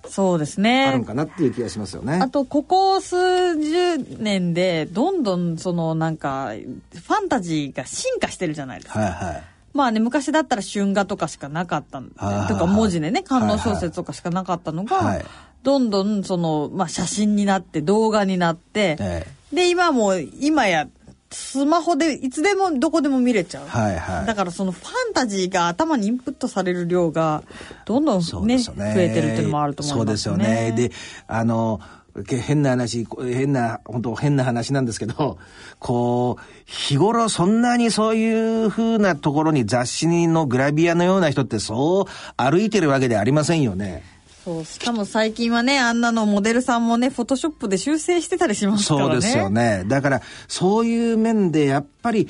[0.07, 1.05] そうですあるねん。
[1.05, 2.19] かなっていう気がしますよね。
[2.21, 3.15] あと、ここ数
[3.61, 8.99] 十年で、どんどん、その、なんか、ファンタジーが進化してるじゃないですか。
[8.99, 9.43] はいはい。
[9.73, 15.25] まあね、昔だったら春画とかしかなかったとか文字でね、観音小説とかしかなかったのが、はい。
[15.63, 20.87] どんどんその、まあ写真になって、動画になって、えで、今もう、今や、
[21.33, 23.67] スマホでいつでもどこでも見れちゃう。
[23.67, 24.25] はいはい。
[24.25, 27.43] だからそのファンタジーが頭にインプットされる量が、
[27.85, 28.59] どんどんね、ね。
[28.59, 30.73] 増えてるっていうのもあると思いますそうですよね。
[30.75, 30.91] で、
[31.27, 31.85] あの、け
[32.27, 35.37] 変な話、こ変な、本当変な話なんですけど、
[35.79, 42.05] こう、日頃そんなにそういう風なところに雑誌のグラビアのような人ってそう
[42.37, 44.03] 歩いてるわけではありませんよね。
[44.43, 49.05] そう、しかも最近はね、あんなのモデルさんもね、フォトショップで修正してたりしますからね。
[49.11, 49.83] そうですよね。
[49.87, 52.27] だから、そういう面でやっぱり、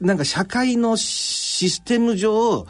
[0.00, 2.66] なんか社会のシステム上、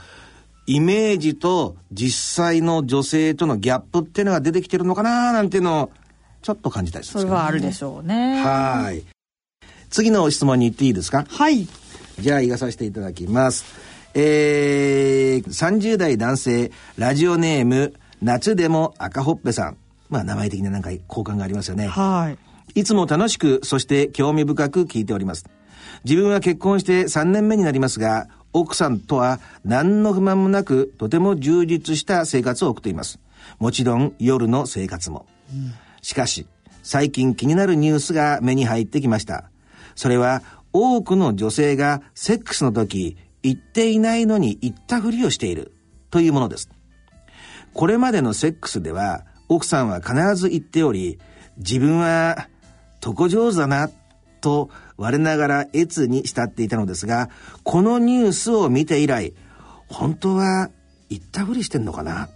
[0.67, 5.91] イメージと実際の女性とのギャップっていうのが出てきてるのかななんていうのを、
[6.43, 8.43] ちょっと感じたりするねそれはあるでしょうね。
[8.43, 9.03] はい。
[9.91, 11.25] 次の質問に行っていいですか？
[11.29, 11.67] はい。
[12.21, 13.65] じゃあ、言わさせていただきます。
[14.15, 19.77] えー、30代男性、ラジオネーム、夏でも赤ほっぺさん。
[20.09, 21.87] まあ、名前的ななんか好感がありますよね。
[21.87, 22.35] は
[22.75, 22.81] い。
[22.81, 25.47] いつも楽しく、そして興味深く聞いております。
[26.05, 33.21] 自分は結婚して3年目になりますが、奥さんとは何の不満もなく、とても充実した生活を送っています。
[33.59, 35.27] もちろん夜の生活も。
[36.03, 36.47] しかし、
[36.83, 39.51] 最近気になるニュースが目に入ってきました。
[39.95, 45.73] それは、多くの女性がセックスの時、言っていないのに言ったふりをしている
[46.11, 46.69] というものです。
[47.75, 51.19] これまでのセックスでは、奥さんは必ず言っており、
[51.57, 52.49] 自分は、
[53.05, 53.91] 床上手だな、
[54.41, 57.31] と我ながら越に慕っていたのですが、
[57.65, 59.35] このニュースを見て以来、
[59.89, 60.71] 本当は
[61.09, 62.29] 言ったふりしてんのかな、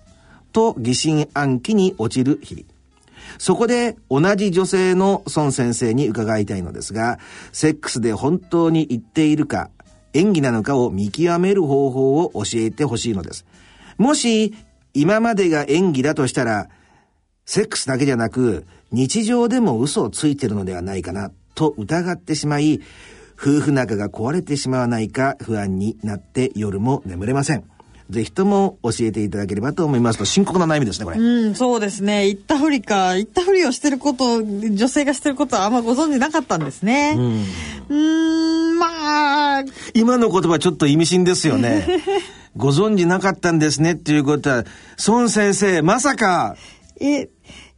[0.53, 2.72] と疑心暗鬼に落ちる日々。
[3.39, 7.19] そこで同じ女性の孫先生に伺いたいのですが、
[7.53, 9.71] セックスで本当に言っているか、
[10.15, 13.47] 演技なのかを見極める方法を教えてほしいのです。
[13.99, 14.55] もし、
[14.95, 16.69] 今までが演技だとしたら、
[17.47, 22.81] セックスだけじゃなく、日常でも嘘をついてるのではないかな、と疑ってしまい、
[23.37, 27.72] 夫婦仲が壊れてしまわないか不安になって夜も眠れません。
[28.13, 31.19] ぜひとも教えていただければと思いますと、深刻な悩みですね、これ。
[31.19, 32.27] うん、そうですね。
[32.27, 37.15] 言ったふりか、言ったふりをしてること、女性がしてることはあんまご存知なかったんですね。
[37.17, 41.87] うーん、まあ、今の言葉ちょっと意味深ですよね。
[42.55, 44.65] ご存知なかったんですねっていうことは、
[45.07, 46.57] 孫先生、まさか、
[47.01, 47.31] え、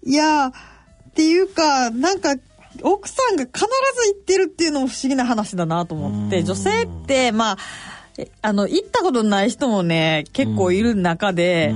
[0.04, 2.34] いや、っていうか、なんか、
[2.82, 3.66] 奥さんが必ず
[4.12, 7.93] 言ってるっていうのも不思議な話だなと思って、女性って、まあ、え
[8.42, 11.74] あの、行ったことない人もね、結構いる中で、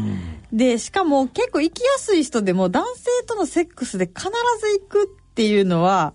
[0.53, 6.15] で、しかも結構行きやすい人でも男性とのセックスで必ず行くっていうのは、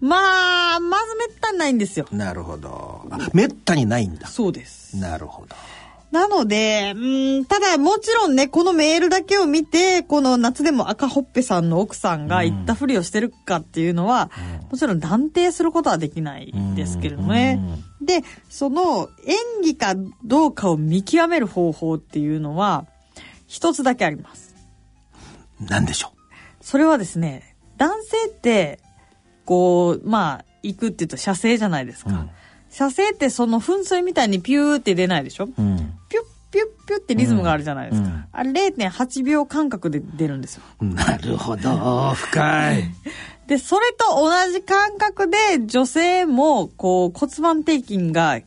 [0.00, 2.06] まあ、まずめったにないんですよ。
[2.12, 3.06] なるほど。
[3.10, 4.28] あめったにないんだ。
[4.28, 4.96] そうです。
[4.96, 5.56] なるほど。
[6.10, 14.30] なので、うん、ただもちろんね、このメールだけを見て、この夏でも赤ほっぺさんの奥さんが言ったふりをしてるかっていうのは、
[14.70, 17.60] もちろん断定することはできないですけれどもね。
[18.00, 19.94] で、その演技か
[20.24, 22.86] どうかを見極める方法っていうのは、
[23.46, 24.54] 一つだけあります。
[25.60, 26.12] なんでしょ
[26.62, 28.80] それはですね、男性って、
[29.44, 32.10] こう、まあ、行くって言うと射精じゃないですか。
[32.10, 32.30] うん
[32.70, 35.52] 射精ってその噴水みたいにピューって出ないでしょう。
[35.58, 35.97] うん。
[36.50, 38.08] ピュッピュッってリズムがあるじゃないですか。
[38.08, 40.62] うんあれ0.8秒間隔で出るんですよ。
[40.80, 42.12] なるほど。
[42.14, 42.84] 深い。
[43.48, 48.40] で、それと同じ感覚で女性もこう骨盤底筋が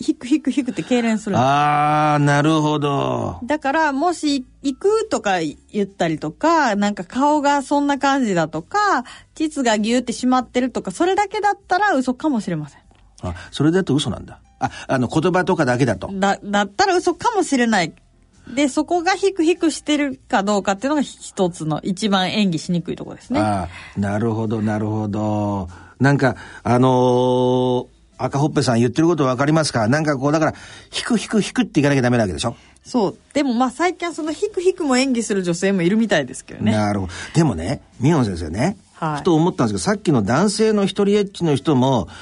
[0.00, 3.38] ヒクヒクヒクって痙攣するあー、なるほど。
[3.44, 12.80] だから、もし、行くとか言ったりとか、なんか顔がそんな感じだとか、膣がギューって締まってるとか、それだけだったら嘘かもしれません。
[13.22, 14.40] あ、それだと嘘なんだ。
[14.60, 16.08] あ、あの、言葉とかだけだと。
[16.12, 17.92] だ、だったら嘘かもしれない。
[18.54, 23.40] で、そこがヒクヒクしてるかどうかっていうのが一つの一番演技しにくいところですね。
[23.40, 25.68] あーなるほど、なるほど。
[25.98, 27.86] なんか、あのー
[28.22, 29.88] 赤ほっぺさん言ってることわかりますか？
[29.88, 30.54] なんかこう、だから、
[30.94, 32.54] 引く引く引くっていかなきゃダメなわけでしょ？
[32.82, 33.18] そう。
[33.32, 36.72] でもまあ最近はそのヒクヒクも演技する女性もいるみたいですけどね。
[36.72, 37.12] なるほど。
[37.34, 42.12] でもね、ミヨン先生ね、はいふと思ったんですけど、さっきの男性の一人エッチの人も、か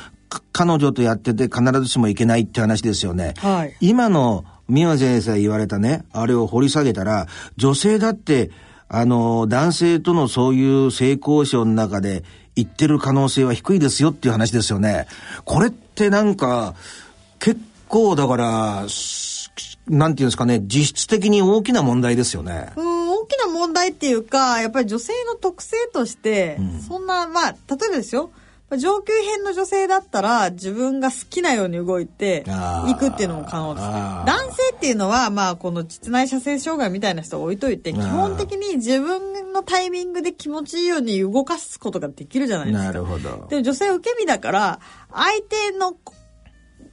[0.53, 3.35] 彼女とやってて必ずしもいけないって話ですよね。
[3.39, 7.26] はい今のミヨン先生が言われたね、あれを掘り下げたら、
[7.57, 8.51] 女性だって、
[8.89, 12.22] あの、男性とのそういう性交渉の中で
[12.55, 15.07] 言ってる可能性は低いですよっていう話ですよね。
[15.45, 16.74] これってなんか、
[17.39, 19.39] 結構だから、す
[19.89, 22.72] なんていうんですかね、実質的に大きな問題ですよね。
[22.76, 27.57] うん、大きな問題っていうか、やっぱり女性の特性として、そんな、まあ、例
[27.87, 28.31] えばですよ、
[28.77, 32.45] 上級編の女性だったら自分が好きなように動いて
[32.87, 33.87] いくっていうのも可能です。
[33.87, 42.85] 男性っていうのは、まあ、この膣内射精障害みたいな人を置いといて、基本的に自分のタイミングで気持ちいいように動かすことができるじゃないですか。
[42.85, 43.47] なるほど。
[43.49, 44.81] でも女性は受け身だから、
[45.12, 45.97] 相手の、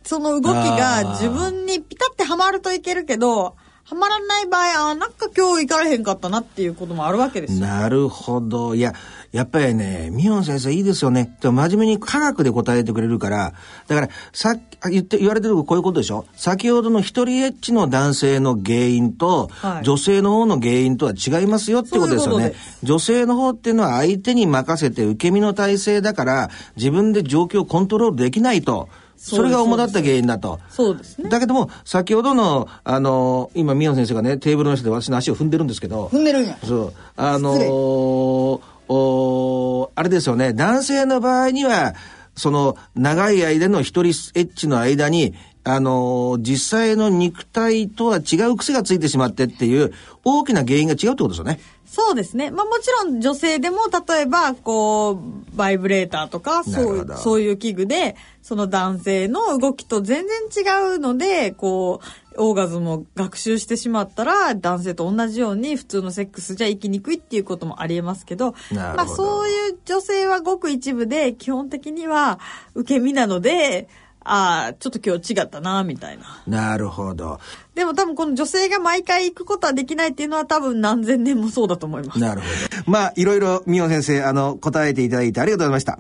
[0.04, 3.56] その動きが自分にピタってはまるといけるけど、
[3.88, 7.68] はまらない場合、あ、なんか今日行かれへんかったなっていうこともあるわけですよ。
[7.68, 8.74] なるほど。
[8.74, 8.94] いや、
[9.36, 11.36] やっぱりね、ミヨン先生いいですよね。
[11.42, 13.54] でも真面目に科学で答えてくれるから、
[13.88, 16.26] だから、さっき、あ言って、言われてるこういうことでしょ？
[16.36, 22.58] 先ほどの一人エッチの男性の原因と、はい女性の方の原因とは違いますよってことですよねそういうこ。
[22.84, 28.88] 女性の方っていうのは相手に任せて受け身の体制だから、自分で状況をコントロールできないと。
[29.18, 30.60] それが主だった原因だと。
[30.70, 31.30] そうですね。
[31.30, 36.58] だけども、先ほどの、あの、今、宮野先生がね、テーブルの下で私の足を踏んでるんですけど、踏んでるんや。
[36.64, 36.94] そう。
[37.16, 40.54] あのーおあれですよね。
[40.54, 41.96] 男性の場合には、
[42.36, 45.34] その、長い間の一人エッチの間に、
[45.64, 51.60] あのー実際の肉体とは違う癖がついてしまってっていう、大きな原因が違うってことですよね。
[51.86, 52.52] そうですね。
[52.52, 53.78] まあもちろん女性でも
[54.08, 72.40] 例えばこうバイブレーターとかそうそういう器具でその男性の動きと全然違うのでこうオーガズムを学習してしまったら男性と同じように普通のセックスじゃ生きにくいっていうこともありえますけどどまあそういう女性はごく一部で基本的には
[72.74, 73.88] 受け身なので
[74.26, 76.42] ああちょっと今日違ったなみたいな。
[76.48, 77.40] なるほど。
[77.76, 82.20] でも多分この女性が毎回行くことはできないっていうのは多分何千年もそうだと思います。
[82.20, 82.48] なるほ
[82.86, 82.92] ど。
[82.92, 86.00] まあ、いろいろ、みお先生、あの、答えていただいてありがとうございました。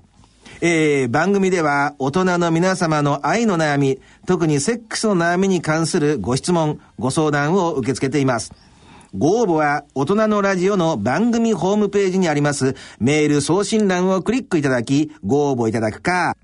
[0.62, 8.52] えー、番組では大人の皆様の愛の悩み、特にセックスの悩みに関するご質問、ご相談を受け付けています。
[9.14, 16.36] ご応募は大人のラジオの番組ホームページにありますメール送信欄をクリックいただき、ご応募いただくか、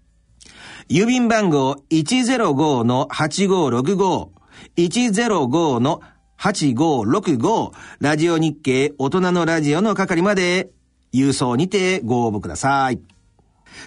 [0.92, 4.28] 郵便番号105-8565、
[4.76, 7.72] 105-8565、
[8.02, 10.70] ラジオ日経大人のラジオの係まで、
[11.14, 13.00] 郵送にてご応募ください。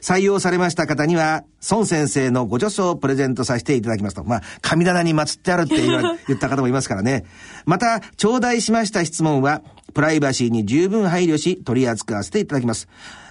[0.01, 4.25] 採用されました方には、孫先生のご著書をプレゼントさせていただきますと。
[4.25, 6.01] まあ、神棚に祀ってあるって言
[6.35, 7.27] った方もいますからね。
[7.67, 9.61] また、頂戴しました質問は、
[9.93, 12.89] プライバシーに十分配慮し、取り扱わせていただきます。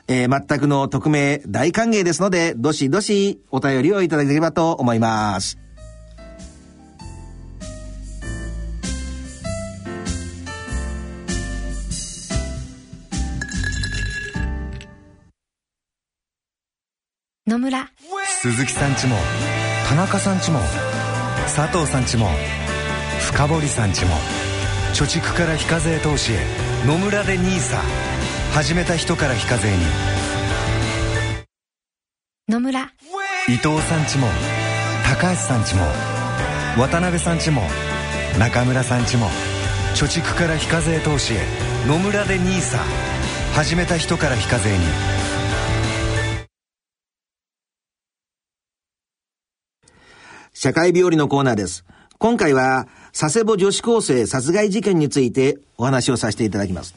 [0.08, 5.58] えー全くの匿名大歓迎ですので、どしどしお便りをいただければと思います。
[17.46, 17.90] 野村
[18.42, 19.18] 鈴木さんちも
[19.90, 20.60] 田中さんちも
[21.44, 22.30] 佐藤さんちも
[23.20, 24.16] 深堀さんちも
[24.94, 26.38] 貯蓄から非課税投資へ
[26.88, 27.78] 野村で NISA
[28.54, 29.84] 始めた人から非課税に
[32.48, 32.82] 野村
[33.50, 34.28] 伊藤さんちも
[35.04, 35.82] 高橋さんちも
[36.78, 37.64] 渡辺さんちも
[38.38, 39.26] 中村さんちも
[39.96, 41.40] 貯蓄から非課税投資へ
[41.88, 42.78] 野村で NISA
[43.56, 44.84] 始めた人から非課税に
[50.54, 51.84] 社会病理のコーナーです。
[52.20, 56.96] 今回は、佐世保女子高生殺害事件についてお話をさせていただきます。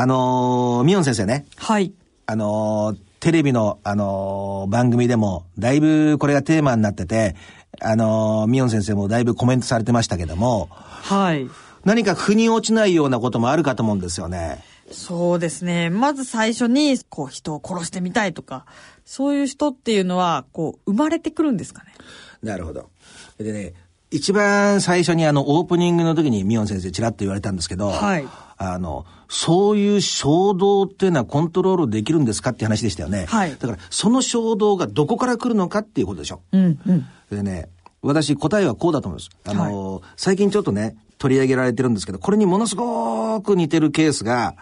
[0.00, 1.92] あのー、ミヨン先生ね、はい。
[2.26, 7.34] あのーテレビの、あのー番組でも、だいぶこれがテーマになってて、
[7.80, 11.50] あのーミヨン先生もだいぶコメントされてましたけども、はい。
[11.84, 14.62] 何か腑に落ちないようなこともあるかと思うんですよね。
[14.92, 15.90] そうですね。
[15.90, 18.66] まず最初に、こう、人を殺してみたいとか、
[19.04, 21.92] そういう人っていうのは、こう、生まれてくるんですかね。
[22.40, 22.88] なるほど。
[23.36, 23.74] でね、
[24.12, 28.28] 一番最初にあの、オープニングの時にミヨン先生ちらっと言われたんですけど、はい
[28.58, 33.26] あの、そういう衝動っていうのはコントロールできるんですかって話でしたよね。
[33.26, 36.42] はいだから、その衝動がどこから来るのかっていうことでしょ。
[36.52, 37.06] うん、うん。
[37.30, 37.68] でね、
[38.02, 39.30] 私答えはこうだと思います。
[39.44, 44.56] あの、最近ちょっとね、取り上げられてるんですけど、これにものすごく似てるケースが、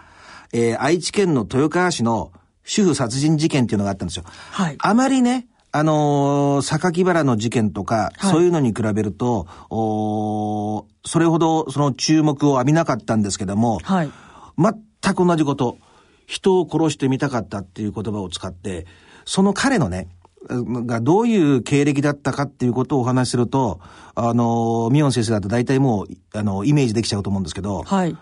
[0.53, 2.31] えー愛知県の豊川市の
[2.63, 4.23] 主婦殺人事件っていうのがあったんですよ。
[4.51, 14.11] はいあまりね、あのー、榊原の事件とか、はいそういうのに比べると、おーそれほどその注目を浴びなかったんですけども、はい。
[14.57, 15.77] 全く同じこと、
[16.25, 18.85] 人を殺してみたかったっていう言葉を使って、
[19.25, 20.09] その彼のね、
[20.49, 23.79] がどういう経歴だったかっていうことをお話しすると、
[24.15, 28.17] あの、ミヨン先生だと大体もう、あの、イメージできちゃうと思うんですけど、はい。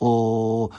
[0.00, 0.70] お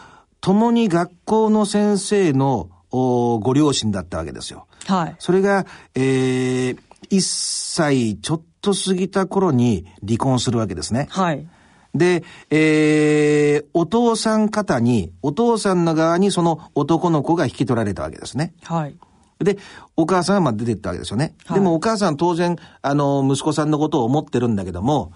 [0.42, 4.68] 共に学校の先生のおご両親だったわけですよ。
[4.88, 5.16] はい。
[5.20, 5.66] それが、
[5.96, 6.78] えー、
[7.10, 11.08] 1歳ちょっと過ぎた頃に離婚するわけですね。
[11.10, 11.48] はい。
[11.94, 18.54] で、えー、お父さん方に、お父さんの側にその男の子が引き取られたわけですね。
[18.64, 18.96] はい。
[19.40, 19.58] で、
[19.98, 21.36] お母さんはまあ出てったわけですよね。
[21.46, 25.12] はいでもお母さん当然、あの、息子さんのことを思ってるんだけども、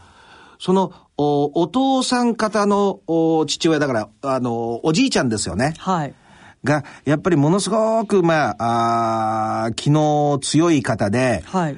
[0.60, 5.74] その、おお父さん方のお父親だから、あの、おじいちゃんですよね。
[5.78, 6.14] はい。
[6.66, 11.74] が、やっぱりものすごく、まあ、あー気の強い方で、はい。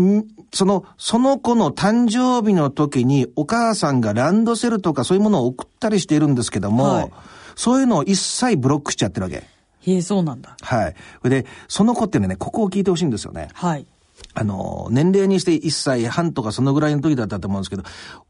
[0.00, 0.24] ん
[0.54, 7.12] その、その子の誕生日の時にお母さんがランドセルとかそういうものを送ったりしているんですけども、はい
[7.60, 9.36] そういうのを一切ブロックしちゃってるわけ。
[9.36, 10.56] へえ、そうなんだ。
[10.62, 10.94] はい。
[11.20, 13.48] それで、その子っていうのはね、ここを聞いてほしいんですよね。
[13.52, 13.86] はい。
[14.32, 17.82] あの、年齢にして1歳半とかそのぐらいの時だったと思うんですけど、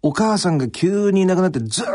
[0.03, 1.89] お母さんが急にいなくなってずーっ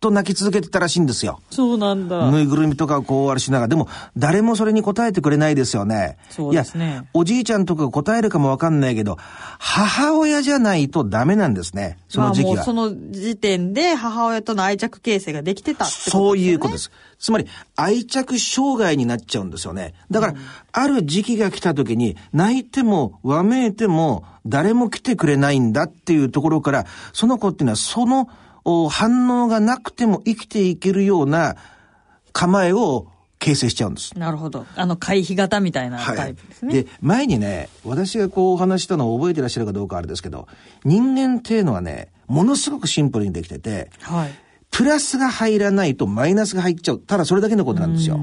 [0.00, 1.40] と泣き続けてたらしいんですよ。
[1.50, 2.30] そうなんだ。
[2.30, 6.18] ぬいぐるみとかをこうあれしながら、でも誰もそれに答えてくれないですよね。
[6.30, 9.16] そうですねいや、おじいちゃんとかが答えるかもわかんないけど、
[9.58, 11.98] 母親じゃないとダメなんですね。
[12.08, 12.54] その時期は。
[12.54, 16.28] まあもうその時点で母親との愛着形成ができてたってことですよね。
[16.28, 16.92] そういうことです。
[17.18, 19.94] つまり、愛着障害になっちゃうんですよね。
[20.12, 20.34] だから、
[20.70, 28.28] ある時期が来た時に、泣いても、わめいても、誰も来てくれないんだっていうところから、その子っていうのは、そのお
[28.88, 31.56] 反応がなくても生きていけるような
[32.32, 33.08] 構えを
[33.38, 34.18] 形成しちゃうんです。
[34.18, 34.66] なるほど。
[34.76, 36.66] あの回避型みたいなはいタイプです。
[36.66, 36.82] ね。
[36.82, 40.48] で、前にね、私がこうお話ししたのを覚えてらっしゃるかどうかあれですけど、
[40.84, 44.30] 人間っていうのはね、ものすごくシンプルにできてて、はい。
[44.70, 46.98] プラスが入らないとマイナスが入っちゃう。
[46.98, 48.20] ただそれだけのことなんですよ。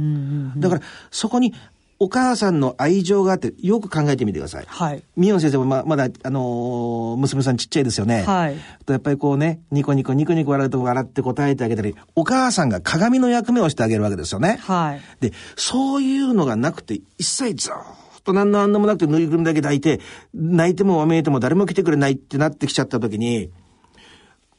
[0.58, 0.82] だから、
[1.12, 1.54] そこに
[1.98, 4.66] お母さんの愛情があって、よく考えてみてください。
[4.68, 5.04] はい。
[5.16, 8.24] ミヨン先生もままだ、あのー娘さんちっちゃいですよね。
[8.24, 8.58] はい。
[8.86, 14.58] とやっぱりこうね、ニコニコニコニコ笑うと笑って答えてあげたり、お母さんが鏡の役目をしてあげるわけですよね。
[14.62, 15.02] はい。
[15.22, 20.02] で、そういうのがなくて、一切ずーっと何のあんのもなくてぬいぐるみだけ抱いて、
[20.34, 23.52] 泣いてもわめいても誰も来てくれないってなってきちゃった時に、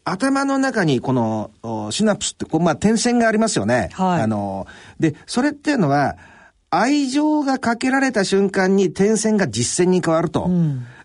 [0.04, 3.90] 頭の中にこのおシナプスって、こうまあ点線がありますよね。
[3.92, 4.66] はいあの、
[4.98, 6.16] で、それっていうのは、
[6.70, 10.50] 愛情がかけられた瞬間に点線が実線に変わると。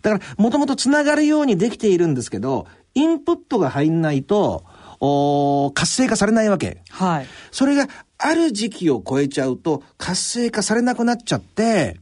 [0.02, 4.64] だから、もともと繋がるようにできているんですけど、インプットが入んないと、
[5.00, 6.84] お活性化されないわけ。
[6.90, 7.28] はい。
[7.52, 7.88] それが
[8.20, 12.00] ある時期を超えちゃうと活性化されなくなっちゃって、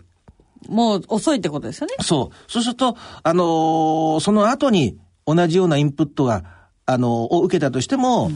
[0.67, 1.93] もう遅いってことですよね。
[2.01, 2.51] そう。
[2.51, 6.43] そうすると、あのーその後に同じようなインプットが、
[6.85, 8.31] あのーを受けたとしても、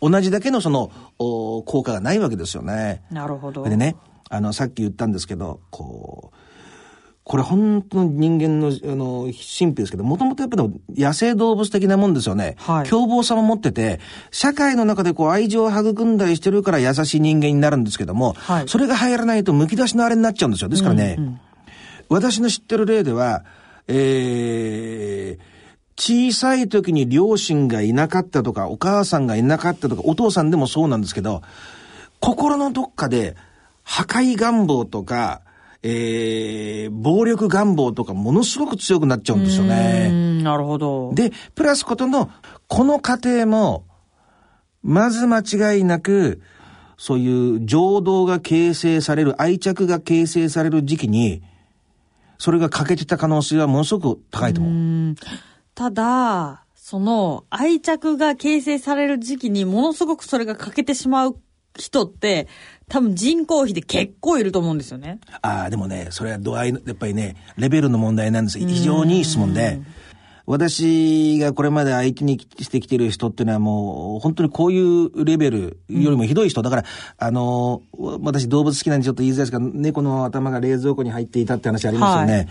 [0.00, 3.02] 同じだけのその、お効果がないわけですよね。
[3.10, 3.64] なるほど。
[3.64, 3.96] でね、
[4.28, 6.36] あの、さっき言ったんですけど、こう、
[7.26, 12.54] これ本当に人間の、あの、神秘ですけど、もともとやっぱり野生動物的なもんですよね。
[12.58, 13.98] はい凶暴さも持ってて、
[14.30, 20.68] 社会の中でこう愛情を育んだりしてるから優しい人間になるんですけども、はいそれが入らないと剥き出しのあれになっちゃうんですよ。
[20.68, 21.40] ですからね、
[22.08, 23.44] 私の知ってる例では、
[23.88, 25.55] えー、
[25.98, 31.42] 小さい時に両親がいなかったとか、お母さんがいなかったとか、お父さんでもそうなんですけど、
[32.20, 33.36] 心のどっかで
[33.82, 35.42] 破壊願望とか、
[35.82, 40.08] えー、暴力願望とかものすごく強くなっちゃうんですようね。
[40.08, 41.12] ん、なるほど。
[41.14, 42.30] で、プラスことの、
[42.66, 43.84] この過程も、
[44.82, 46.42] まず間違いなく、
[46.98, 51.42] そういう情動が形成される、愛着が形成される時期に、
[52.38, 55.14] それが欠けてた可能性はものすごく高いと思う。
[55.76, 61.36] ただ、その愛着が形成される時期にものすごくそれが欠けてしまう
[61.76, 62.48] 人って、
[62.88, 65.20] 多分人口比で結構いると思うんですよね。
[65.42, 68.58] ああ、でもね、それは度合いの、やっぱりね、レベルの問題なんです。
[68.58, 69.82] 非常にいい質問で。
[70.46, 76.62] 私がこれまで相手にしてきてる人っていうのはもう、本当にこういうレベルよりもひどい人。
[76.62, 76.84] だから、
[77.18, 77.82] あの、
[78.22, 82.48] 私動物好きなんでちょっと言いづらいですが、猫の頭が冷蔵庫に入っていたって話ありますよね。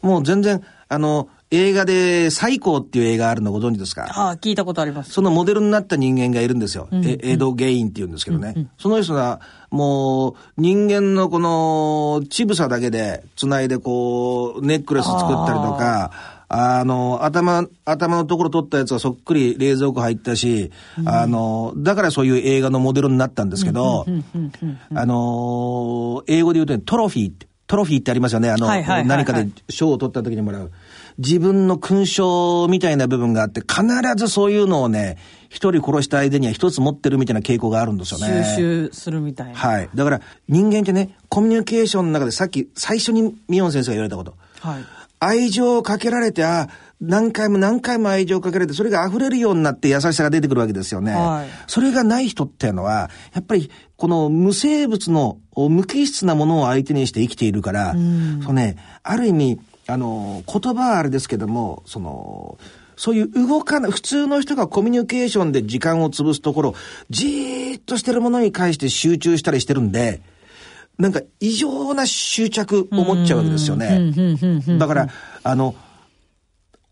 [0.00, 4.06] もう全然、あの、映画で、最高っていう映画あるのご存知ですか？
[4.08, 5.12] ああ、聞いたことあります。
[5.12, 6.88] そのモデルになった人間がいるんですよ。
[6.92, 8.66] えエド・ゲインって言うんですけどね。
[8.78, 9.40] その人が、
[9.70, 16.10] もう、人間のこの、乳房だけで、繋いでこう、ネックレス作ったりとか、
[16.48, 20.70] あの、頭、頭のところ取ったやつはそっくり冷蔵庫入ったし、
[21.04, 24.06] あの、だからそういう映画のモデルになったんですけど、
[24.94, 28.50] あの、英語で言うとね、トロフィーって、トトロフィーってありますよね。
[28.50, 30.70] あの、はいはいはいはい何かで賞を取った時にもらう。
[31.18, 33.84] 自分の勲章みたいな部分があって、必
[34.16, 38.44] ずそういうのをね、一人殺した相手には一つ持ってるみたいな傾向があるんですよね。
[38.56, 39.54] 収集するみたいな。
[39.54, 39.88] はい。
[39.94, 44.34] だから、人間ってね、コミュニケーションの中でさっき、最初にミヨン先生が言われたこと。
[44.60, 44.84] はい。
[45.20, 46.68] 愛情をかけられて、あ
[47.00, 51.12] 何回も何回も愛情をかけられて、それが溢れるようになって優しさが出てくるわけですよね。
[51.12, 62.58] はいそれがない人っていうのは、やっぱり、この無生物の無機質なものを相手にして生きているから、そうね、ある意味、あの、言葉はあれですけども、その、
[62.96, 66.74] そういう動かない、普通の人がコミュニケーションで時間を潰すところ、
[67.10, 70.22] じーっとしてるものに関して集中したりしてるんで、
[70.98, 74.12] なんか異常な執着を持っちゃうわけですよね。
[74.78, 75.08] だから、
[75.42, 75.74] あの、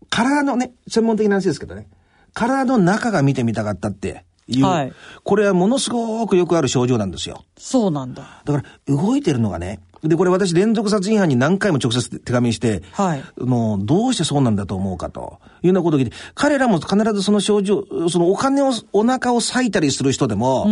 [0.09, 1.87] 体のね、専門的な話ですけどね、
[2.33, 7.45] 体の中が見てみたかったっていう、はいこれはものすごくよくある症状なんですよ。
[7.57, 8.41] そうなんだ。
[8.43, 13.21] だから、動いてるのがね、で、これ私連続殺人犯に何回も直接手紙にして、はい。
[13.21, 20.67] あの、どうしてそうなんだと思うかというようなことを聞いて、彼らも必ずその症状、そのお金を、お腹を割いたりする人でも、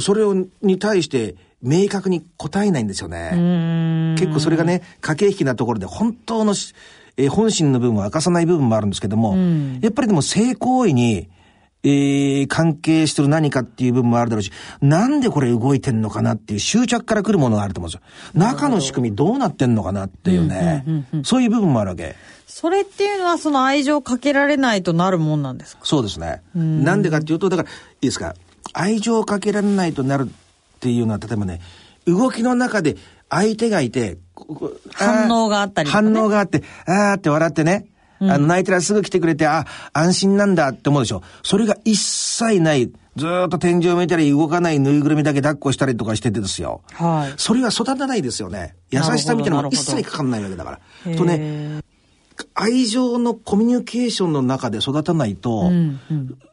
[0.00, 4.16] それをに対して明確に答えないんですよね。
[4.18, 6.74] 結構それがね、駆け引きなところで本当のし、
[7.16, 9.36] えー本心の部分は明かさない部分もあるんですけども、
[9.80, 11.28] やっぱりでも性行為に、
[11.84, 14.50] えー関係してる何かっていう部分もあるだろうし、
[14.80, 18.40] なんでこれ動いてんのかなっていう執着から来るものがあると思うんですよ。
[18.40, 20.84] 中の仕組みどうなってんのかなっていうね、
[21.24, 22.16] そういう部分もあるわけ。
[22.46, 25.82] それっていうのはその愛情をかけられないとなるもんなんですか？
[25.84, 26.42] そうですね。
[26.54, 27.72] なんでかっていうと、だから、い
[28.02, 28.34] いですか、
[28.72, 31.60] 愛情をかけられないとなるっていうのは、例えばね、
[32.06, 32.96] 動きの中で
[33.28, 34.18] 相手がいて、
[34.94, 37.86] 反応があったりね反応があって、あーって笑ってね、
[38.20, 41.22] あの、泣いてらすぐ来てくれて、あ、安心なんだって思うでしょ。
[41.42, 46.82] それが一切ない、ずーっと天井を見たり動かないぬいぐるみだけ抱っこしたりとかしててですよ。
[46.92, 48.76] はいそれは育たないですよね。
[48.90, 51.16] 優しさみたいなのも一切かかんないわけだから。
[51.16, 51.82] とね、
[52.54, 55.70] 愛情のコミュニケーションの中で育たないと、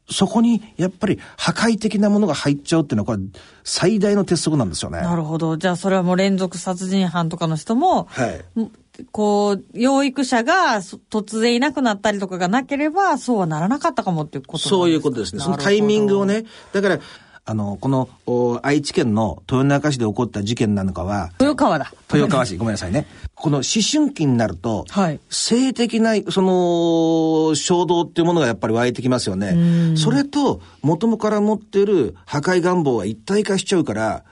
[0.09, 3.27] そこにやっぱり破壊的なものが入っちゃうっていうのはこれ
[3.63, 5.01] 最大の鉄則なんですよね。
[5.01, 5.57] なるほど。
[5.57, 8.71] じゃあそれはもう連続殺人犯とかの人も、はいん
[9.11, 14.69] こう、養育者がそ突然いなくなったりとかがなければ、そうはならなかったかもっていうことですか？
[14.69, 15.41] そういうことですね。
[15.41, 16.25] そのタイミングを。
[16.25, 16.45] ね。
[16.73, 16.99] だから、
[17.47, 21.93] あの、このお愛知県の豊中市で起こった事件なんかは、豊川だ。
[22.11, 23.05] 豊川市、ごめんなさいね。
[23.35, 29.95] この思春期になると、はい性的な、その、衝動っていうものがやっぱり湧いてきますよね。
[29.95, 34.23] それと、元々から持っている破壊願望は一体化しちゃうから、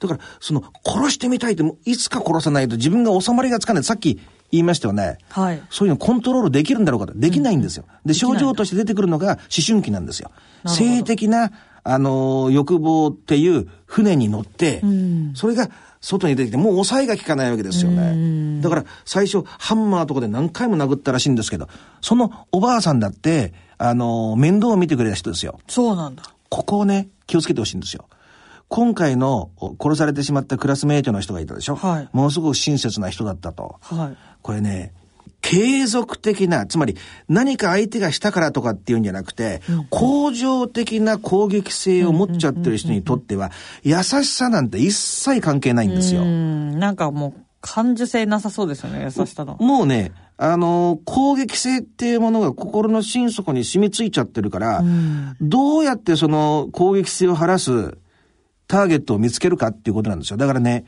[0.00, 3.84] だから、その、殺してみたいって、いつか殺さないと自分が収まりがつかない。
[3.84, 4.18] さっき
[4.50, 5.18] 言いましたよね。
[5.28, 7.18] はいそういうのコントロールできるんだろうかと。
[7.18, 7.84] できないんですよ。
[8.04, 10.30] で、症状として出てくるのが思春期なんですよ。
[10.66, 11.52] 性的な、
[11.84, 14.82] あのー欲望っていう船に乗って、
[15.34, 15.70] それが
[16.00, 18.60] 外に出てきて、もう抑えが効かないわけですよね。
[18.62, 21.68] だから、最初、ハンマーとかで何回も殴ったらしいんですけど、
[22.00, 25.60] そのおばあさんだって、あのー面倒を見てくれた人ですよ。
[25.68, 26.22] そうなんだ。
[26.48, 28.06] ここをね、気をつけてほしいんですよ。
[28.70, 31.74] 今回のお殺されてしまったクラスメイトの人がいたでしょ？
[31.74, 33.76] はいものすごく親切な人だったと。
[33.80, 34.16] はい。
[34.42, 34.92] これね、
[35.42, 36.96] 継続的な、つまり
[37.28, 39.60] 何か相手がしたからとかっていうんじゃなくて、
[39.90, 43.50] 恒常的な攻撃性を持っちゃってる人にとっては、
[43.82, 46.24] 優しさなんて一切関係ないんですよう。
[46.24, 49.56] ん、なんかもう、感受性なさそうですよね、優しさの。
[49.58, 54.84] もうね、あの攻撃性っていうものが心の心底に染みついちゃってるから、
[55.40, 57.98] どうやってその攻撃性を晴らす
[58.70, 60.36] ターゲットを見つけるかっていうことなんですよ。
[60.36, 60.84] だからね、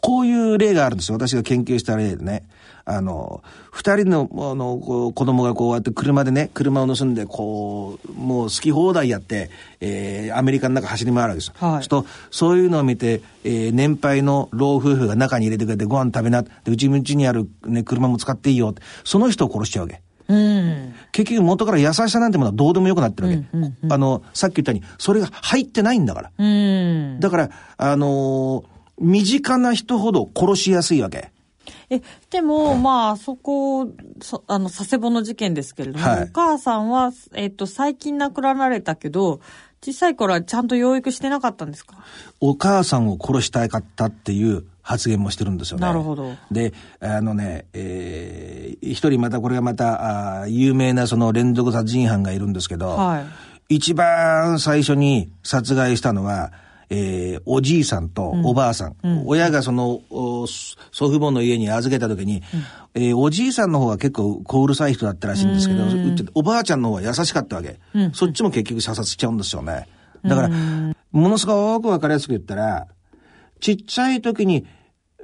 [0.00, 1.14] こういう例があるんですよ。
[1.16, 2.42] 私が研究した例でね。
[2.84, 9.50] あの、二人の、あの、子供がこうやって車でね、車を盗んで、こう、もう好き放題やって、
[9.80, 11.54] えー、アメリカの中走り回るわけですよ。
[11.58, 16.42] はいと、そういうのを見て、えー、年配の老夫婦が中に入れてくれてご飯食べな。
[16.42, 18.82] で、うちうちにあるね、車も使っていいよって。
[19.04, 20.02] その人を殺しちゃうわけ。
[20.28, 20.94] うん。
[21.12, 23.94] 結局元から優しさなんてものはどうでもよくなってるわけ。
[23.94, 26.30] あの、さっき言ったように、それが入ってないんだから。
[26.38, 27.20] うん。
[27.20, 31.32] だから、あのー身近な人ほど殺しやすいわけ。
[31.90, 33.88] え、でも、まあ、そこ、
[34.20, 39.40] そあの、佐世保の事件ですけれども、はいお母さんは、えっと、最近亡くなられたけど、
[39.84, 41.96] 小さい頃はちゃんと養育してなかったんですか？
[42.40, 45.86] お母さんを殺したかったっていう発言もしてるんですよね。
[45.86, 46.32] なるほど。
[46.50, 53.20] で、あのね、えー一人またこれがまた、あー有名なその連続殺人犯がいるんですけど、は
[53.68, 53.74] い。
[53.76, 56.52] 一番最初に殺害したのは、
[56.90, 58.96] えーおじいさんとおばあさん。
[59.24, 62.42] 親がその、お祖父母の家に預けた時に、
[62.94, 65.84] えーおじいさんの方が結構小うるさい人だったらしいんですけど、
[66.34, 67.78] おばあちゃんの方が優しかったわけ。
[68.14, 69.86] そっちも結局射殺しちゃうんですよね。
[70.24, 70.94] だから、も
[71.28, 72.88] のすごくわかりやすく言ったら、
[73.62, 74.66] ちっちゃい時に、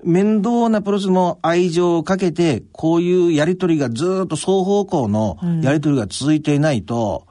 [0.05, 7.27] 面倒なプロセスも愛情をかけて、こういうやりとりがずっと双方向のやりとりが続いていないと、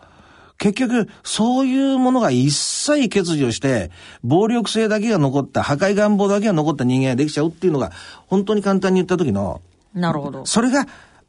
[0.58, 3.89] 結局、そういうものが一切欠如して、
[4.22, 7.93] 暴力性だけが残った、破壊願望だけが残った人間ができちゃうっていうのが、
[8.28, 9.62] 本当に簡単に言った時の、
[9.93, 10.45] なるほど。
[10.45, 10.88] それが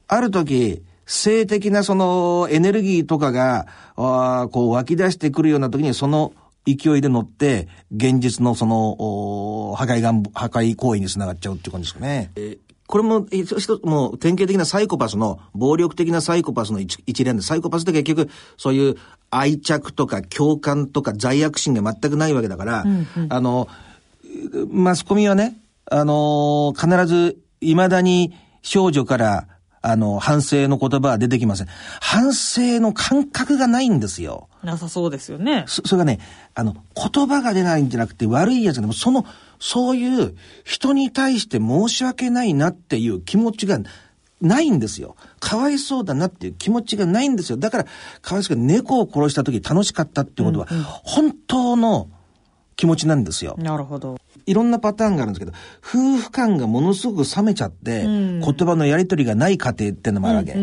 [0.09, 6.33] ある時、性的なそのエネルギーとかが、あーこう湧き出してくるような時にその
[6.67, 8.97] 勢いで乗って、現実のその、
[9.71, 12.31] お破壊願望、破壊行為につながっちゃうっていう感じですかね。
[12.37, 12.59] えー
[12.89, 18.97] これも、一つもう典型的なサイコパスの、暴力的なサイコパスの一一連で、サイコパスって結局、そういう
[19.31, 22.87] 愛着とか共感とか罪悪心が全くないわけだから、
[23.29, 23.69] あの、
[24.71, 25.59] マスコミはね、
[25.91, 29.49] あのー必ず、未だに少女から、
[29.81, 31.69] あの、反省の言葉は出てきません。
[32.01, 34.49] 反省の感覚がないんですよ。
[34.63, 35.65] なさそうですよね。
[35.67, 36.19] そそれがね、
[36.55, 39.25] あの、言葉が出ないんじゃなくて悪いやつでも、その、
[39.61, 43.79] そういう人に対して申し訳ないなっていう気持ちが
[44.41, 45.17] ないんですよ。
[45.41, 47.57] かわいそうだなっていう気持ちがないんですよ。
[47.57, 47.87] だから、
[48.21, 50.67] かわいそうが猫を殺した時楽しかったっていうことは、
[51.05, 52.09] 本当の
[52.79, 53.57] 気持ちなんですよ。
[53.59, 54.17] なるほど。
[54.47, 55.53] いろんなパターンがあるんですけど、
[55.83, 60.57] 夫婦間がものすごく冷めちゃって、言葉のやりとりがない家庭ってのもあるわけ。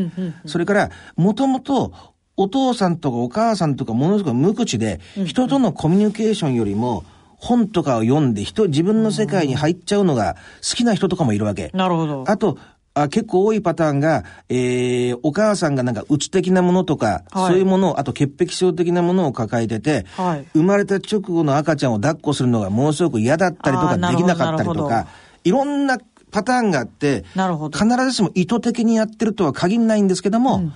[0.45, 1.91] それから、もともと、
[2.37, 7.03] お父さんとかお母さんとかものすごく無口で、人とのコミュニケーションよりも、
[7.37, 10.37] 本とかを読んで人、自分の世界に入っちゃうのが
[10.67, 11.69] 好きな人とかもいるわけ。
[11.73, 12.23] なるほど。
[12.27, 12.57] あと、
[12.95, 25.07] あ結構多いパターンが、えー、お母さんがなんか、うつ的なものとか、はいそういうものを、あと潔癖症的なものを抱えてて、はい生まれた直後の赤ちゃんを抱っこするのがものすごく嫌だったりとか、できなかったりとか、
[25.43, 25.97] いろんな
[26.31, 30.71] パターンがあって、必ずしも意図的にやってるとは限らないんですけども、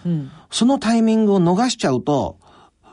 [0.51, 2.37] そのタイミングを逃しちゃうと、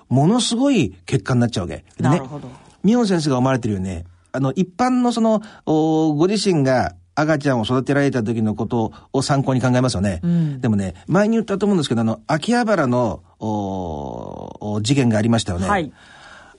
[0.08, 1.84] ものすごい結果になっちゃうわけ。
[1.98, 2.48] なるほど。
[2.84, 4.04] ミオン先生が思われてるよね。
[4.30, 10.20] あの、一般のその、おご自身が赤ちゃんを育てられた時のことを参考に考えますよね。
[10.60, 15.68] でもね、前に言ったと思うんですけど、あの、秋葉原の、おお事件がありましたよね。
[15.68, 15.92] はい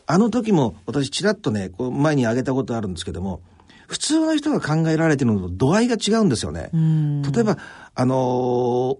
[0.09, 3.41] あの時も私ちらっとね、こう前に挙げたことあるんですけども、
[3.87, 6.69] 普通の人が考えられてるのと度合いが違うんですよね。
[6.73, 7.57] 例えば、
[7.95, 8.17] あのー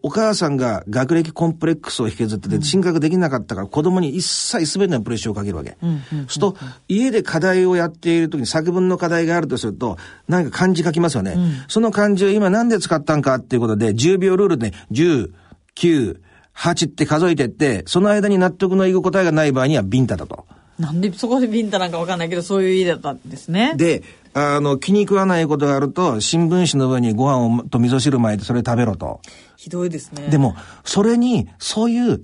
[0.02, 5.78] お母さんが学歴コンプレックスを引きずってて、進学できなかったから子供に一切全てのプレッシャーをかけるわけ。
[5.82, 6.58] そうすると、
[6.88, 11.36] 家で課題をやっている時に作文の課題があるとすると、何か漢字書きますよね。
[11.68, 15.32] その漢字を今何で使ったんかっていうことで、10秒ルールで、10、
[15.76, 16.20] 9、
[16.56, 20.46] 8って数えてって、その間に納得のいく答えがない場合にはビンタだと。
[20.80, 23.74] なんでそこでビンタなんかわかんないけど、そういう家だったんですね。
[23.78, 24.04] で、
[24.40, 29.20] あの、気に食わないことがあると、新聞紙の上にご飯をと味噌汁巻いてそれ食べろと。
[29.56, 30.28] ひどいですね。
[30.28, 32.22] でも、それに、そういう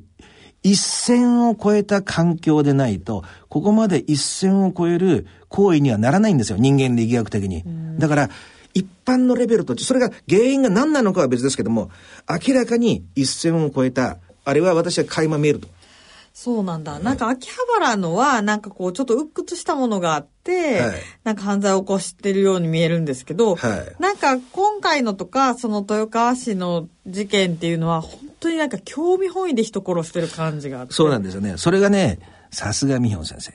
[0.62, 6.58] 一線を越えた環境でないと、ここまで一線を越える行為にはならないんですよ。
[6.60, 7.64] 人間力学的に。
[7.98, 8.30] だから、
[8.76, 11.90] 一般のレベルと、それが原因が何なのかは別ですけども、
[12.30, 15.68] 明らかに一線を越えた、あれは私は垣間見えると。
[16.34, 17.00] そうなんだ。
[17.00, 30.94] なんか秋葉原のは、なんかこう、ちょっと鬱屈したものがあって、はいなんか犯罪を起こしてるように見えるんですけど、はいなんか今回のとか、その豊川市の事件っていうのは、本当になんか興味本位で人殺してる感じがあって。
[30.94, 31.56] そうなんですよね。
[31.58, 32.20] それがね、
[32.52, 33.54] さすがミヒョン先生。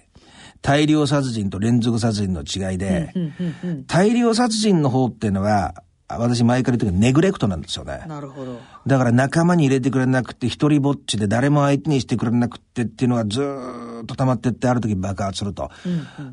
[0.63, 3.13] 大量殺人と連続殺人の違いで、
[3.87, 5.75] 大量殺人の方っていうのは、
[6.09, 8.03] 私前から言ってるけどネグレクトなんですよね。
[8.09, 8.59] なるほど。
[8.87, 15.71] だから仲間に入れてくれなくて、一人ぼっちで誰も相手にしてくれなくてっていうのがずーっと溜まってって、ある時爆発すると。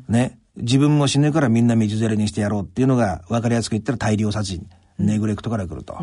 [0.08, 0.38] ね。
[0.56, 4.68] 自分も死ぬからみんな道連れにしてやろうっていうのが分かりやすく言ったら大量殺人。
[4.98, 5.98] ネグレクトから来ると。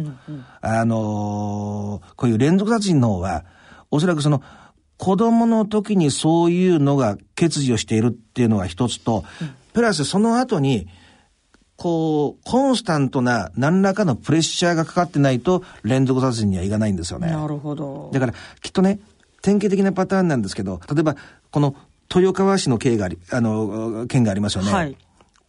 [0.61, 3.45] あのーこういう連続殺人の方は、
[3.89, 4.41] おそらくその、
[4.97, 9.23] 子供の時にそういうのが欠如しているっていうのが一つと、
[9.73, 10.87] プラスその後に、
[11.75, 17.31] こう、コンスタントな何らかのプレッシャーがかかってないと連続殺人にはいかないんですよね。
[17.31, 18.11] なるほど。
[18.13, 18.99] だから、きっとね、
[19.41, 21.15] 典型的なパターンなんですけど、例えば、
[21.49, 21.75] この
[22.20, 24.72] 豊川市の件があり、あの、件がありますよね。
[24.72, 24.97] はい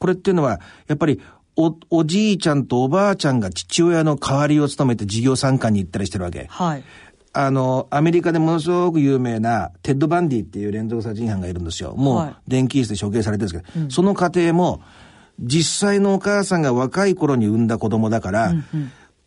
[0.05, 1.19] これっていうのは、やっぱり、
[1.57, 6.47] お、おじいちゃんとおばあちゃんが父親の代わりを務めて授業参観に行ったりしてるわけ。
[6.51, 6.85] はい。
[7.33, 11.95] あの、アメリカでものすごく有名な、テッド・バンディっていう連続殺人犯がいるんですよ。
[11.97, 14.83] もうはい、電気椅子で処刑されてるんですけど、その家庭も、
[15.41, 18.53] 実際のお母さんが若い頃に産んだ子供だから、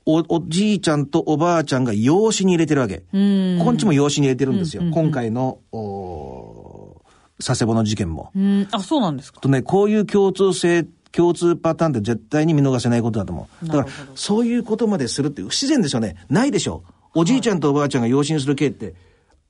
[0.06, 3.04] お、おじいちゃんとおばあちゃんが養子に入れてるわけ。
[3.12, 4.84] こんちも養子に入れてるんですよ。
[4.92, 6.37] 今回の、お
[7.40, 8.32] 佐世保の事件も。
[8.36, 9.40] うん、あ、そうなんですか。
[9.40, 13.68] とね、こういう共通性、共通パターンって絶対に見逃せないことだと思う。
[13.68, 16.16] だから、そういうことまでするって不自然ですよね。
[16.30, 16.84] ないでしょ。
[17.14, 18.96] おじいちゃんとおばあちゃんが養子にする系って、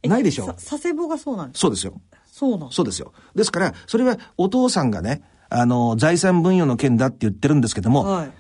[0.04, 0.54] ないでしょさ。
[0.54, 2.02] 佐世保がそうなんですそうですよ。
[2.32, 3.14] そうなんですそうですよ。
[3.36, 8.32] ですから、それはお父さんがね、あの、財産分与の件だって言ってるんですけども、はい。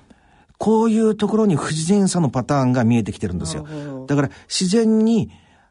[0.57, 3.67] こういうところに不自然さのパターンが見えてきてるんですよ。
[4.07, 5.29] だから自然に、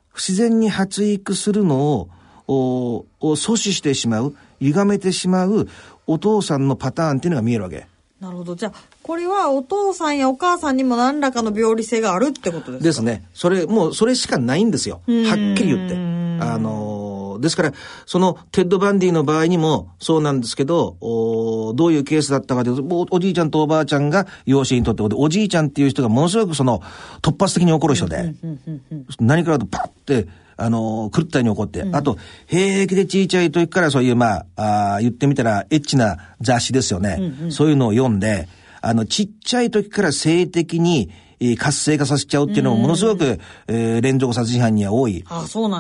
[0.09, 2.15] 不自然に発育するのを、お
[2.49, 5.68] を阻止してしまう、歪めてしまう
[6.07, 7.86] お父さんのパターンっていうのが見えるわけ。
[8.20, 8.55] なるほど。
[8.55, 8.72] じゃあ、
[9.03, 12.84] これはお父さんやお母さんにも何らかの病理性があるってことですか？
[12.84, 13.24] ですね。
[13.34, 15.03] それ、もうそれしかないんですよ。
[15.07, 15.94] はっきり言って。
[16.38, 17.72] あのー、ですから、
[18.07, 26.80] そのテッド・バンディの場合にもそうなんですけど、おどういうケースだったかというと、おおじいちゃんとおばあちゃんが養子にとって、おじいちゃんっていう人がものすごくその
[27.20, 28.34] 突発的に怒る人で、
[29.20, 30.26] 何からとパッて、
[30.57, 37.34] あのー、狂ったように怒って、あと、平気で小さい時からそういう、まあ、あー言ってみたら、エッチな雑誌ですよね。
[37.50, 38.48] そういうのを読んで、
[38.80, 43.38] あの、ちっちゃい時から性的に、えー活性化させちゃうっていうのもものすごく、
[43.68, 45.22] えー連続殺人犯には多い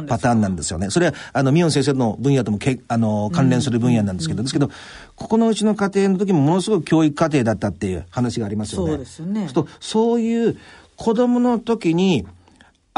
[0.06, 0.90] パターンなんですよね。
[0.90, 4.70] それは、あの、ミヨン先生の分野ともけ、あの、関連する分野なんですけど、ですけど、
[5.14, 8.88] ここのうちの家庭の時もものすごく教育家庭だったっていう話がありますよね。
[8.90, 9.40] そうですよね。
[9.40, 10.58] そうするとそういう
[10.96, 12.26] 子供の時に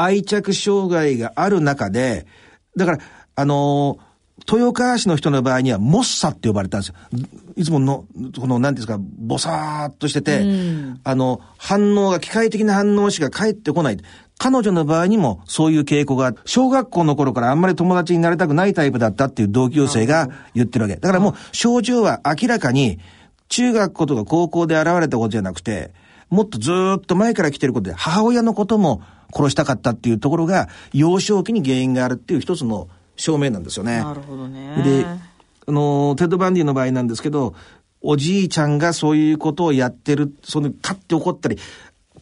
[0.01, 2.25] 愛着障害がある中で、
[2.77, 2.97] だから、
[3.35, 4.09] あのー
[4.49, 6.95] 豊川市の人の場合には、モッサって呼ばれたんですよ。
[7.57, 8.05] いつもの、
[8.39, 10.45] この、なんですか、ぼさーっとしてて、
[11.03, 13.97] あの、反応が、機械的な反応しか返ってこない。
[14.37, 20.95] 彼女の場合にもそういう傾向が、小学校の頃からあんまり友達になりたくないタイプだったっていう同級生が言ってるわけ。
[20.95, 22.97] だからもう、症状は明らかに、
[23.49, 25.91] 中学校とか高校で現れたことじゃなくて、
[26.29, 29.01] もっとずーっと前から来てることで、母親のことも
[29.33, 33.99] 殺したかったっていうところが、幼少期に原因があるっていう一つの証明なんですよね。
[33.99, 34.81] なるほどね。
[34.83, 37.53] で、あの、テッド・バンディの場合なんですけど、
[38.01, 41.57] おじいちゃんがそういうことをやってる、その、カッて怒ったり、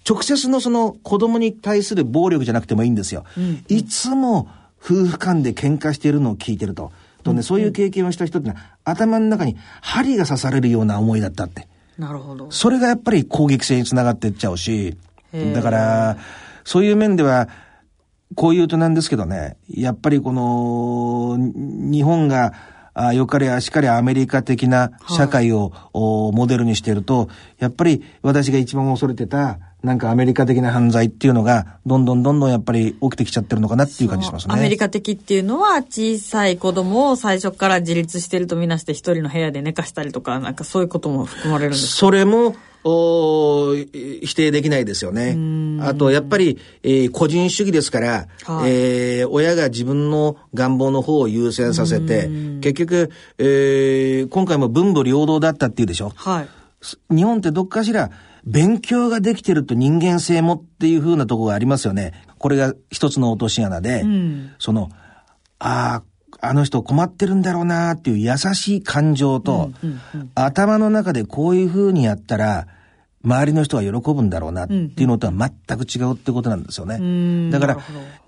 [0.08, 3.26] 直接のその子供に対する暴力じゃなくてもいいんですよ。
[3.68, 4.47] いつも
[4.82, 6.91] 夫婦間で喧嘩しているのを聞いてると。
[7.24, 11.68] とね、そういう経験をした人ってのは、頭の中に針が刺されるような思いだったって。
[11.97, 12.49] なるほど。
[12.51, 14.97] それがやっぱり攻撃性につながっていっちゃうし、
[15.53, 16.18] だから、
[16.68, 17.47] そういう面では、
[18.36, 22.51] こう言うとなんですけどね、やっぱりこの、に日本が、
[22.93, 34.09] あよかれあしかれアメリカ的な社会を、おモデルにしていると、やっぱり私が一番恐れてた、なんかアメリカ的な犯罪っていうのが、どんどんどんどんやっぱり起きてきちゃってるのかなっていう。
[34.09, 34.53] 感じしますね。
[34.53, 41.99] アメリカ的っていうのは小さい子供を最初から自立してるとみなして一人の部屋で寝かしたりとかなんかそういうことも含まれるんですか？
[41.99, 45.36] それも、否定できないですよね。
[45.82, 52.30] あと、やっぱり、えー個人主義ですから、はいえー親が自分の願望の方を優先させて、
[52.62, 56.12] 結局、えー今回も文武両道だったっていうでしょ。
[56.16, 56.48] はい。
[57.16, 58.12] 日本ってどっかしら、
[58.46, 62.14] 勉強ができてると人間性もっていう風なところがありますよね。
[62.38, 64.06] これが一つの落とし穴で、
[64.60, 64.90] その、
[65.60, 66.04] ああ、
[66.42, 69.72] あの人困ってるんだろうなっていう優しい感情と、
[70.36, 72.68] 頭の中でこういう風にやったら、
[73.24, 77.52] 周りの人が喜ぶんだろうなっていうのとは全く違うってことなんですよね。
[77.52, 77.78] だから、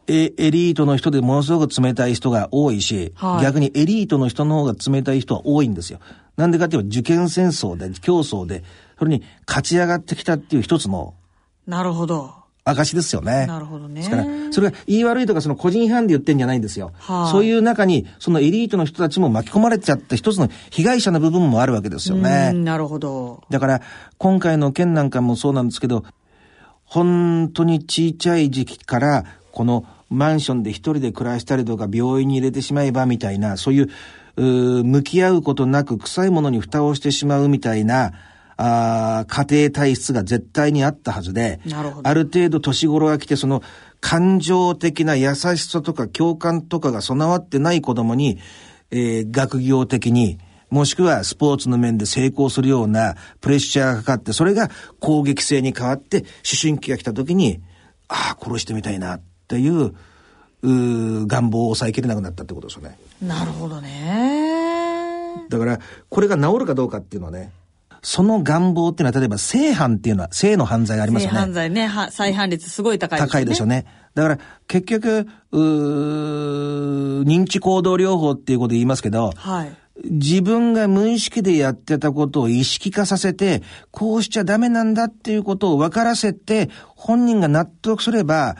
[0.08, 6.00] えエリートの人でものすごく冷たい人が多いし、はい逆にエリートの人の方が冷たい人は多いんですよ。
[6.36, 8.64] なんでかっていうと受験戦争で、競争で、
[8.98, 11.14] それに勝ち上がってきたっていう一つの
[11.68, 12.34] なるほど。
[12.64, 13.48] 証ですよね。
[13.48, 16.92] なるほどねですから、それが言い悪いとかその個人違反で言ってんじゃないんですよ。
[16.98, 22.52] はいそういう中に、そのエリートの人たちも巻き込まれちゃって一つの被害者の部分もあるわけですよね。
[22.54, 23.44] うんなるほど。
[23.50, 23.82] だから、
[24.18, 26.04] 今回の件なんかもそうなんですけど、
[26.86, 33.90] 本当にちっちゃい時期から、このマンションで一人で暮らしたりとか、病院に入れてしまえばみたいな、そういう、
[34.38, 38.14] うー向き合うことなく臭いものに蓋をしてしまうみたいな、
[38.62, 43.64] あー家庭体質が絶対にあったはずで、なるある程度年頃が来て、その
[44.02, 48.38] 感情的な優しさとか共感とかが備わってない子供に、
[48.92, 50.40] えー学業的に、
[50.70, 56.28] もしくはスポーツの面で成功するようなプレッシャーがかかって、それが攻撃性に変わって、思
[56.62, 57.62] 春期が来た時に、
[58.10, 59.94] ああ、殺してみたいなっていう、
[60.62, 62.98] うー願望を抑えきれなくなったってことですよね。
[63.22, 65.46] なるほどね。
[65.50, 65.80] だから、
[66.10, 67.52] これが治るかどうかっていうのはね、
[68.02, 71.40] その願望っていうのは、例えば性犯っていうのは、性の犯罪があります性よね。
[71.40, 73.32] 犯罪ね、は再犯率すごい高いですよね。
[73.32, 73.86] 高いですよね。
[74.16, 79.76] だから、結局、うー認知行動療法っていうことで言いますけど、はい。
[80.04, 88.56] 自分が無意識でやってたことを意識化させて、こうしちゃダメなんだっていうことを分からせて、本人が納得すれば、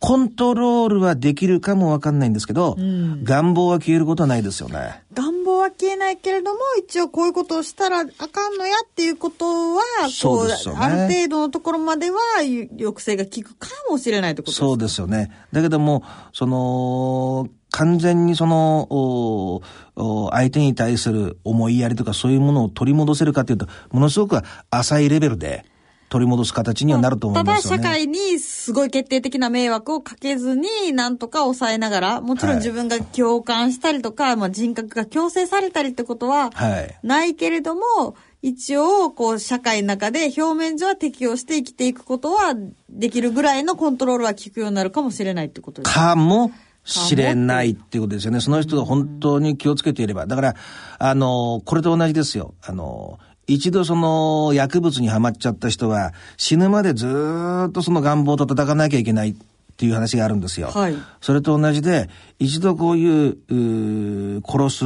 [0.00, 2.74] コントロールはできるかもわかんないんですけど、
[3.22, 5.02] 願望は消えることはないですよね。
[5.12, 9.44] 願望は消えないけれども、一応こういうことをしたらあかんのやっていうこと
[9.74, 14.66] は、そうですよねある程度のところまでは抑制が効くかもしれないってことですか？
[14.66, 15.30] そうですよね。
[15.52, 19.62] だけども、その、完全にその、お
[19.96, 24.40] お相手に対する思いやりとかそういうものを取り戻せるかというと、ものすごく
[24.70, 25.66] 浅いレベルで、
[26.10, 27.78] 取り戻す形にはなると思いますよね。
[27.78, 36.98] ただ社会にすごい決定的な迷惑をかけずに、なんとか抑えながら、もちろん自分が共感したりとか、まあ人格が強制されたりってことははい。
[37.04, 42.54] ないけれども、一応、こう、社会の中で表面上は適応して生きていくことは
[42.88, 46.50] できるぐらいのコントロールは効くようになるかもしれないってことですかも
[46.84, 48.40] しれないっていうことですよね。
[48.40, 50.26] その人が本当に気をつけていれば。
[50.26, 50.56] だから、
[50.98, 52.54] あの、これと同じですよ。
[52.62, 53.18] あの、
[53.52, 59.34] 一度その薬物にはまっちゃった人は死ぬまでずーっとその願望と戦わなきゃいけないっ
[59.76, 60.68] ていう話があるんですよ。
[60.68, 64.84] はいそれと同じで、一度こういう、殺す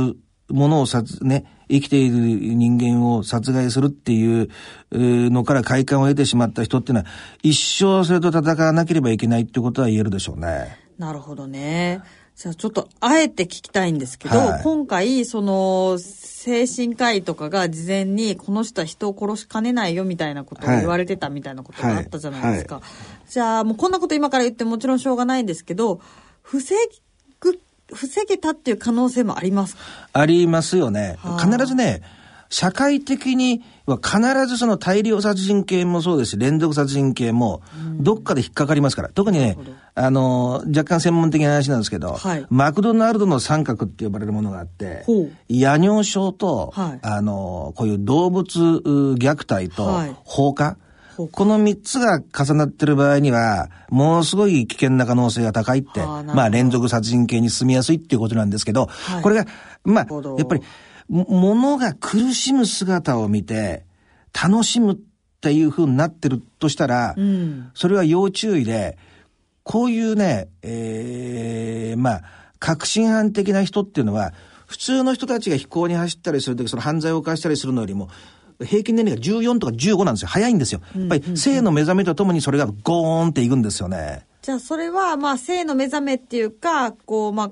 [0.49, 4.49] ものを殺、ね、生きている人間を殺害するっていう
[4.93, 7.07] のから快感を得てしまった人っていうのは、
[7.43, 10.79] 一生それと戦わなければいけないってことは言えるでしょうね。
[10.97, 12.01] なるほどね。
[12.37, 14.63] じゃあちょっとあえて聞きたいんですけど、はい。
[14.65, 20.81] 今回その精神科医とかが事前にこの人は人を殺しかねないよみたいなことをはい。
[20.81, 22.77] 言われてたみたいなことがあったじゃないですか。
[22.77, 22.85] はい。
[23.31, 26.01] じゃあもうこんなこと今から言ってもちろんしょうがないんですけど、
[26.43, 26.75] 防
[27.41, 27.61] ぐ、
[27.93, 29.83] 防げたっていう可能性もありますか？
[30.13, 31.17] ありますよね。
[31.21, 31.37] は。
[31.41, 31.47] あ。
[31.47, 32.03] 必ずね、
[32.55, 37.63] 社会的には必ずその大量殺人系もそうですし、連続殺人系も、
[37.99, 39.09] どっかで引っかかりますから。
[39.09, 39.59] 特にね、
[39.97, 42.47] あの、若干専門的な話なんですけど、はい。
[42.51, 46.99] マクドナルドの三角って呼ばれるものがあってほう、夜尿症と、はい。
[47.03, 50.17] あの、こういう動物う虐待とはい。
[50.23, 50.77] 放火、
[51.17, 51.33] 放火。
[51.33, 59.23] この三つが重なってる場合には、ものすごい危険な可能性が高いって、まあ連続殺人系に進みやすいっていうことなんですけど、はい。
[59.25, 59.45] これが、
[59.83, 60.07] まあ
[60.39, 60.67] やっぱり、も
[61.09, 63.85] 物が苦しむ姿を見て、
[64.33, 64.97] 楽しむっ
[65.41, 67.71] ていう風になってるとしたら、うん。
[67.75, 68.99] それは要注意で、
[69.63, 72.23] こういうね、ええまあ、
[72.59, 74.33] 革新犯的な人っていうのは、
[74.67, 78.09] 普通の人たちが飛行に走ったりするとき、その犯罪を犯したりするのよりも、
[78.63, 80.29] 平均年齢が14とか15なんですよ。
[80.29, 80.81] 早いんですよ。
[80.97, 84.27] やっぱり性の目覚めとともにそれがゴーンっていくんですよね。
[84.43, 87.51] じゃあそれはまあ性の目覚めっていうか、こうまあ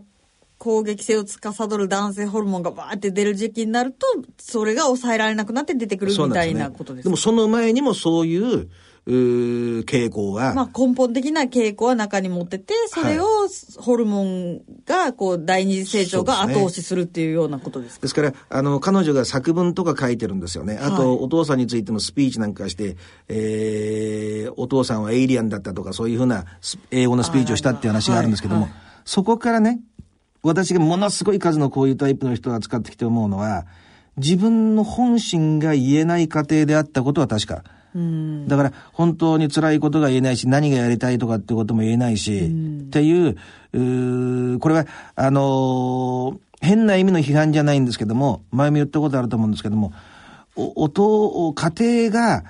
[0.63, 4.07] 攻撃性を司る男性ホルモンがバーって出る時期になると、
[4.39, 8.69] それが抑えられなくなって出てくるみたいなことですでもその前にもそういう、
[9.05, 13.49] うー傾向は、まあ根本的な傾向は中に持ってて、それを
[13.79, 18.03] ホルモンがこう第二次成長が後押しするっていうようなことですか？
[18.03, 20.79] ですから、あの、彼女が作文とか書いてるんですよね。
[20.81, 22.97] あと、はいお父さんについてのスピーチなんかして、
[23.27, 28.71] えー、お父さんはエイリアンだったとか、そういうふうなス英語のスピーチをしたっていう話があるんですけども、はい。
[28.71, 28.81] はい。
[29.05, 29.81] そこからね、
[30.43, 33.67] 私がものすごい数のこういうタイプの人を扱ってきて思うのは、
[34.17, 37.65] 自分の本心が言えない過程であったことは確か。
[37.95, 38.49] うん。
[38.49, 42.51] だから、本当に辛いことが言えないし、何がやりたいとかってことも言えないし、っ
[42.91, 43.37] ていう、
[43.73, 49.93] うーこれは、あのー変な意味の批判じゃないんですけども、前も言ったことあると思うんですけども、
[50.55, 52.45] お、音、家庭が、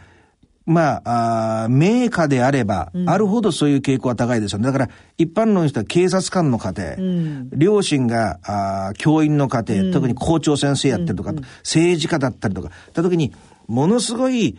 [0.65, 4.67] まあ、あー名家であれば、あるほどそういう傾向は高いですよね。
[4.67, 4.89] だから、
[5.19, 13.33] 一般の人は警察官の家庭、ん両親があー教員の家庭、特に校長先生やってるとか、政治家だったりとか、った時に、
[13.67, 14.59] ものすごい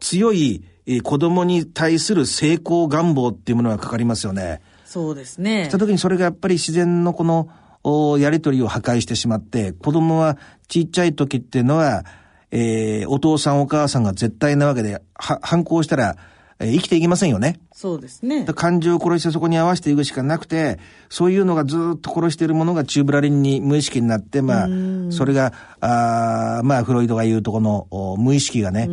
[0.00, 4.60] 強い、えー子供に対する成功願望っていうものがかかりますよね。
[4.84, 5.78] そうですねした。
[5.78, 7.48] 時にそれがやっぱり自然のこの、
[7.84, 12.04] おやりとりを破壊してしまって、子供はちっちゃい時っていうのは、
[12.52, 16.16] えーお父さんお母さんが絶対なわけで、は反抗したら、
[16.60, 17.58] えー生きていけませんよね。
[17.72, 20.78] そうですね感情を殺してそこに合わせていくしかなくて、
[21.08, 24.68] そういうのがずっと殺しているものがチューブラリンに無意識になって、まあ、
[25.10, 28.88] それが、あーまあ、フロイドが言うとこのお無意識がね、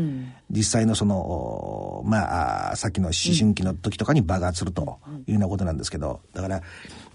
[0.50, 4.98] 実際のその、おまあさっきの思春期の時とかに爆発すると
[5.28, 6.62] いうようなことなんですけど、だから、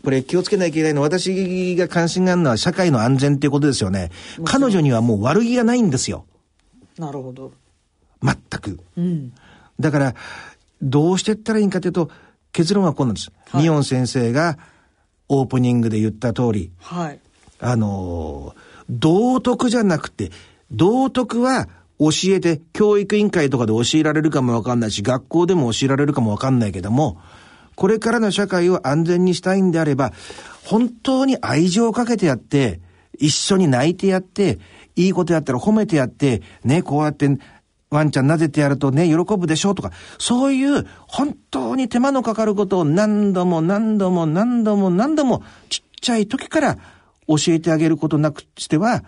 [0.05, 4.11] これ気をつけなきゃいけないのは、私が関心があるのは社会の安全っていうことですよね。
[4.45, 6.27] 彼女にはもう悪気がないんですよ。
[6.99, 7.53] なるほど。
[8.23, 8.81] 全く。
[8.97, 9.33] うん。
[9.81, 10.15] だから、
[10.83, 12.11] どうしていったらいいんかというと、
[12.53, 13.31] 結論はこうなんです。
[13.49, 14.59] はいミオン先生が
[15.29, 17.21] オープニングで言った通り、はい。
[17.61, 20.31] あのー道徳じゃなくて、
[20.71, 21.69] 道徳は
[21.99, 27.19] 教えて、教育委員会とかで教えられるかもわかんないし、学校でも教えられるかもわかんないけども、
[27.77, 30.13] これからの社会を安全にしたいんであれば、
[30.65, 32.81] 本当に愛情をかけてやって、
[33.19, 34.59] 一緒に泣いてやって、
[34.97, 37.29] いいことやったら褒めてやって、ね、こうやって、
[37.91, 46.77] ワンちゃん撫でてやるとね、喜ぶでしょうとか、そういう本当に手間のかかることを何度も何度も何度も何度もちっちゃい時から
[47.29, 49.05] 教えてあげることなくしては、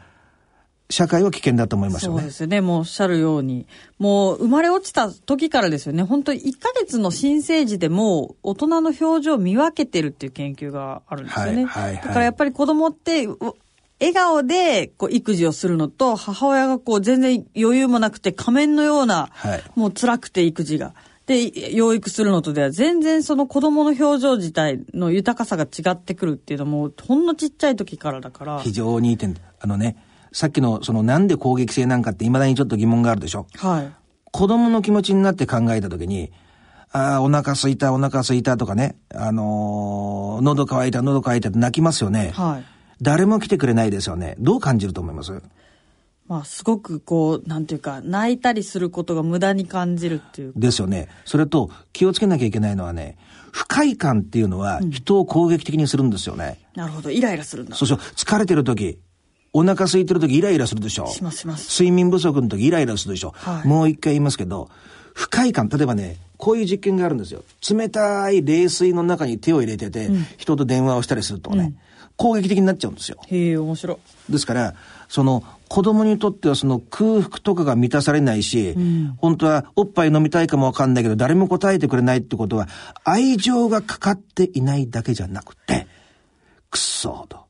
[0.89, 2.33] 社会は危険だと思いますよねそうで。
[2.33, 2.61] すね。
[2.61, 3.67] もうおっしゃるように。
[3.99, 6.05] もう生まれ落ちた時からですよね。
[6.05, 11.53] 本当に1ヶ月の新生児でも大人の表情を見分けてるっていう研究があるんですよね。
[11.53, 13.37] はいはいはいだからやっぱり子供って、う
[13.99, 20.95] 笑顔でこう育児をするのと、母親がこう全然余裕もなくて仮面のような、はいもう辛くて育児が。
[21.27, 28.61] で、養育するのとでは全然その子供の表情自体の豊かさが違ってくるっていうのも、ほんのちっちゃい時からだから。
[28.61, 29.35] 非常にいい点。
[29.59, 29.97] あのね、
[30.31, 33.47] さっきのそのなんで攻撃性なんかって未だにちょっと疑問があるでしょ？
[33.57, 33.93] はい。
[34.31, 36.31] 子供の気持ちになって考えたときに、
[36.93, 42.33] ああ、お腹すいた、お腹すいたとかね、あのー喉乾いた、喉乾いたって泣きますよね。
[42.35, 42.76] はい。
[43.03, 44.37] 誰も来てくれないですよね。
[44.39, 45.43] どう感じると思います？
[46.29, 50.53] まあ、すごくこう、なんていうか、泣いたりすることが無駄に感じるっていう。
[50.57, 51.09] ですよね。
[51.25, 53.17] それと気をつけなきゃいけないのはね、
[53.53, 56.59] 不快感っていうのは人を攻撃的にするんですよね。
[56.75, 57.11] なるほど。
[57.11, 57.77] イライラするんだ。
[57.77, 58.99] そうそう、疲れてる時、
[59.53, 61.07] お腹空いてる時イライラするでしょ？
[61.07, 63.33] しますします睡眠不足の時イライラするでしょ？
[63.37, 64.69] はいもう一回言いますけど、
[65.15, 67.45] 不快感、例えばね、こういう実験があるんですよ。
[67.71, 71.73] 冷たい冷水の中に手を入れてて、人と電話をしたりするとね、
[72.17, 73.19] 攻撃的になっちゃうんですよ。
[73.27, 73.95] へえ、面白
[74.29, 74.33] い。
[74.33, 74.75] ですから、
[75.09, 78.75] その子供にとってはその空腹とかが満たされないし、
[79.19, 82.69] 本当はおっぱい飲みたいかもわかんないけど誰も答えてくれないってことは
[83.05, 85.87] 愛情がかかっていないだけじゃなくて、
[86.71, 87.47] くっそーと。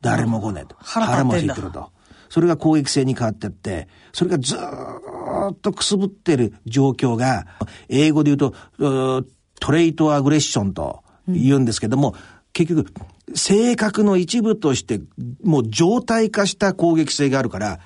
[0.00, 0.76] 誰も来ねえと。
[0.80, 1.90] 腹も空いてると。
[2.28, 7.46] それが攻撃性に変わってって、それがずーっとくすぶってる状況が、
[7.88, 9.24] 英語で言うと、
[9.60, 12.14] トレイトアグレッションと言うんですけども、
[12.52, 12.92] 結局、
[13.34, 15.00] 性格の一部として、
[15.42, 17.80] もう状態化した攻撃性があるから、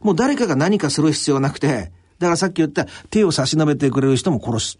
[0.00, 4.78] もう誰かが何かする必要なくて、だからさっき言った手を差し伸べてくれる人も殺す。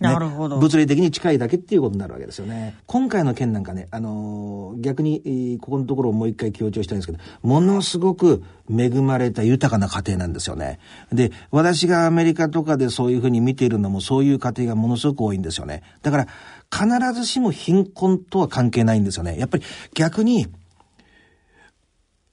[0.00, 2.74] ねなるほど物理的に近いだけっていうことになるわけですよね。
[2.86, 10.80] 今回の件なんかね、あのー逆に、えーここのところをもう一回強調したいんですけど、ものすごく恵まれた豊かな家庭なんですよね。
[11.12, 15.84] で、私がアメリカとかでそういうふうに見ているのもそういう家庭がものすごく多いんですよね。
[16.02, 16.26] だから、
[16.72, 19.38] 必ずしも貧困とは関係ないんですよね。
[19.38, 20.48] やっぱり逆に、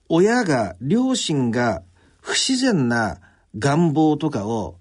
[0.08, 1.82] 親が、両親が
[2.20, 3.18] 不自然な
[3.58, 4.76] 願望とかを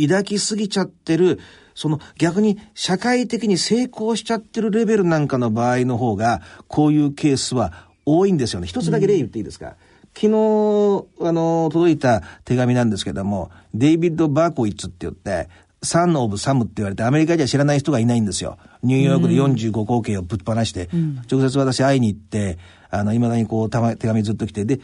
[0.00, 1.40] 抱きすぎちゃってる、
[1.74, 8.66] その逆に社会的に成功しちゃってるレベルなんかの場合の方が、こういうケースは多いんですよね。
[8.66, 9.76] 一つだけ例言っていいですか、
[10.14, 15.48] 昨日、あの、届いた手紙なんですけども、デイビッド・バーコイッツって言って、
[15.84, 18.58] サン・オブ・サムって言われて、アメリカじゃ知らない人がいないんですよ。
[18.82, 20.88] ニューヨークで45口径をぶっ放して、
[21.30, 22.58] 直接私会いに行って、
[22.90, 24.80] あの、未だにこう、たま手紙ずっと来て、で、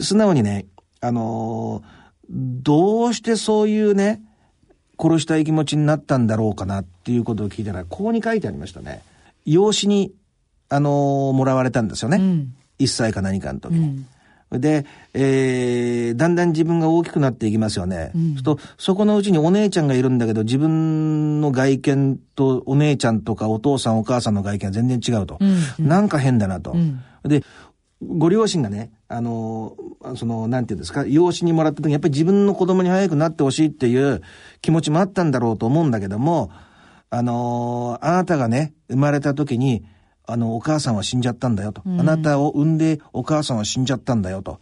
[0.00, 0.66] 素直にね、
[1.00, 1.82] あの
[2.28, 4.20] どうしてそういうね、
[5.00, 9.02] 殺したい気持ちになったんだろうかなっていうことを聞いたら、ここに書いてありましたね。
[9.44, 10.12] 養子に、
[10.70, 12.18] あのもらわれたんですよね。
[12.18, 14.04] ん1歳か何かの時に。
[14.50, 18.12] で、えー、だんだん自分が大きくなっていきますよね。
[18.14, 25.38] そうすると、そこのうちにお姉ちゃんがいるんだけど、自分の外見とお姉ちゃんとかお父さんお母さんの外見は全然違うと。
[25.78, 26.74] なんか変だなと。
[27.24, 27.42] で、
[28.00, 29.76] ご両親がね、あの、
[30.16, 34.22] その、なんていうんですか、養子にもらった時にやっぱり自分の子供に早くなってほしいっていう
[34.62, 36.50] 気持ちもあったんだろうと思うんだけども、
[37.10, 39.84] あの、あなたがね、生まれた時に、
[40.30, 41.80] あの、お母さんは死んじゃったんだよと。
[41.86, 44.60] あなたを産んでお母さんは死んじゃったんだよと。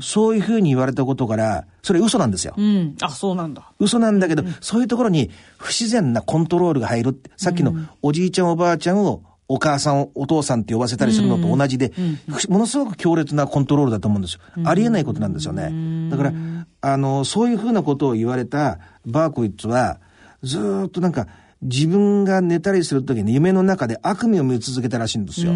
[0.00, 2.54] そういうふうに言われたことから、それ嘘なんですよ。
[2.56, 2.96] うん。
[3.00, 3.70] あ、そうなんだ。
[3.78, 7.30] 嘘なんだけど、そういうところに不自然なコントロールが入るって。
[7.36, 11.92] さっきのおじいちゃんおばあちゃんをお母さん、お父さんって呼ばせたりするのと同じで、
[12.28, 14.40] ふものすごく強烈なコントロールだと思うんですよ。
[14.64, 16.10] ありえないことなんですよね。
[16.10, 16.32] だから、
[16.80, 20.00] あの、そういうふうなことを言われたバーコイッツは、
[20.42, 21.28] ずーっとなんか、
[21.64, 25.50] 自分が寝たりするときに夢の中で悪夢を見続けたらしいんですよ。
[25.50, 25.54] こ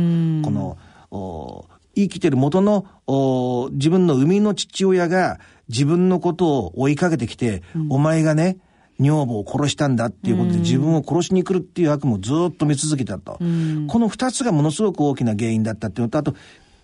[0.51, 0.77] の、
[1.11, 8.59] お生きてる元のお自分の生みの父親が自分のことを追いかけてきて、お前がね、
[8.99, 13.33] 女房を殺したんだっていうことで自分を殺しに来るっていう悪夢をずっと見続けたと。
[13.33, 16.35] この二つがものすごく大きな原因だったっていうのと、あと、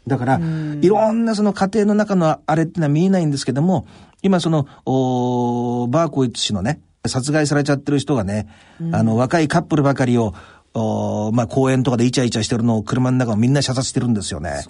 [0.06, 0.40] だから、
[0.80, 3.86] いろんなその家庭の中のあれってのは見えないんですけども、
[4.22, 8.48] 今その、おバーコイッツ氏のね、殺害されちゃってる人がね、
[8.92, 10.34] あの、若いカップルばかりを、
[10.74, 14.64] おまあ、公園とかでイチャイチャしてるのを車の中をみんな射殺してるんですよね。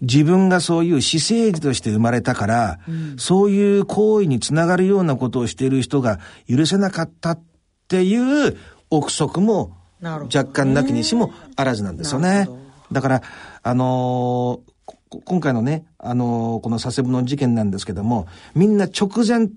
[0.00, 2.78] 自分がそういう私生児として生まれたから、
[3.16, 7.40] そういう行為につながるようなことをしている人が許せなかったっ
[7.88, 8.56] ていう
[8.90, 12.48] 憶測も若干なきにしもあらずなんですよね。
[12.92, 13.22] だから、
[13.62, 14.72] あのー
[15.10, 19.48] こ今回のね、あのーこの佐世保の事件なんですけども、みんな直前、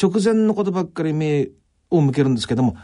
[0.00, 1.48] 直前のことばっかり目
[1.96, 2.76] を向けるんですけども、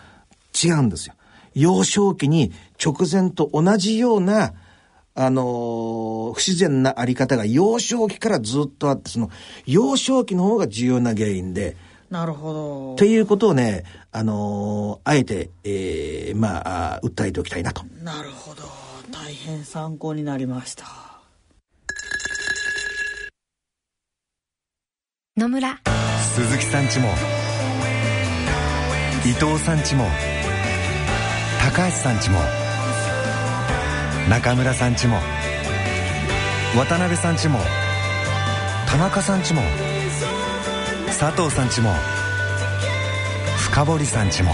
[0.63, 1.15] 違うんですよ。
[1.55, 4.55] 幼少期に直前と同じような、
[5.15, 9.31] あのー不自然なあり方が幼少期からずっとあって、その、
[9.67, 11.77] 幼少期の方が重要な原因で、
[12.09, 13.05] なるほどと。
[13.05, 17.83] いうことをね、あのーあえて、えーまあ訴えておきたいなと。
[18.03, 18.63] なるほど。
[19.13, 20.85] 大変参考になりました。
[25.37, 25.81] 野村
[26.35, 27.09] 鈴木さんちも
[29.23, 30.07] 伊藤さんちも
[31.61, 32.41] 高橋さんちも
[34.31, 35.19] 中村さんちも
[36.75, 37.59] 渡辺さんちも
[38.89, 39.61] 田中さんちも
[41.07, 41.91] 佐藤さんちも
[43.59, 44.53] 深堀さんちも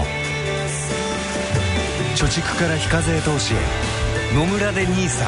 [2.15, 3.57] 貯蓄から非課税投資へ
[4.35, 5.23] 野村で NISA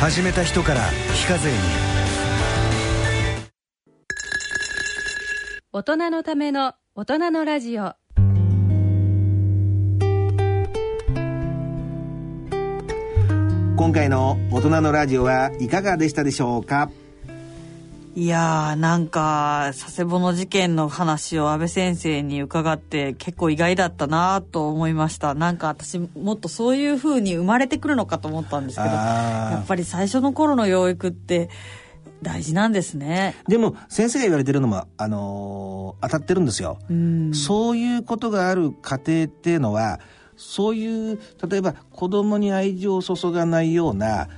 [0.00, 0.80] 始めた人から
[1.14, 1.58] 非課税に。
[5.72, 7.94] 大人のための大人のラジオ。
[13.76, 16.90] 今回の大人のラジオはいかがでしたでしょうか？
[18.14, 25.34] いやーなんか佐世保の事件の話を安倍先生に伺って結構意外だったなと思いました。
[25.34, 31.50] なんか私もっとそういう風に生まれてくるのかと思ったんですけどやっぱり最初の頃の養育って
[32.22, 33.34] 大事なんですね。
[33.48, 36.78] でも先生が言われてるのも、あのー当たってるんですよ。
[36.88, 37.34] うん。
[37.34, 39.98] そういうことがある家庭っていうのは、
[40.36, 44.28] そういう、例えば子供に愛情を注がないような、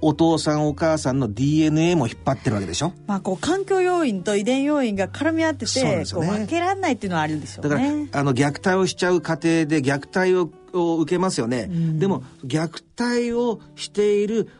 [0.00, 2.92] お父さんお母さんの DNA も引っ張ってるわけでしょ？
[3.08, 6.04] まあこう環境要因と遺伝要因が絡み合っててね。
[6.12, 14.50] こう分けられないっていうのはあるんでしょだから、うねあの虐待をしちゃう家庭で虐待をを受けますよね、んでも虐待をしている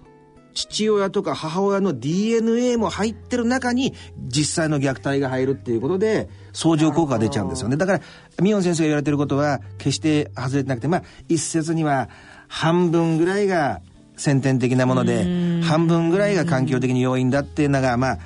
[0.54, 8.00] 父親とか母親の DNA も入ってる中に実際の虐待が入るっていうことで相乗効果が出ちゃうんですよねだから
[8.42, 12.08] ミヨン先生が言われてることは決して外れてなくてまあ一説には
[12.48, 13.80] 半分ぐらいが
[14.16, 18.18] 先天的なもので半分ぐらいが環境的に要因だっていうのがまあ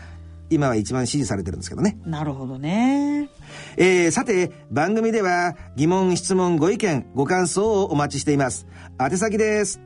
[0.48, 3.28] 今は一番支持されてるんですけどねなるほどね
[3.76, 8.66] えーさて、番組では疑問、質問、ご意見、ご感想をお待ちしています。
[8.98, 9.80] 宛先です。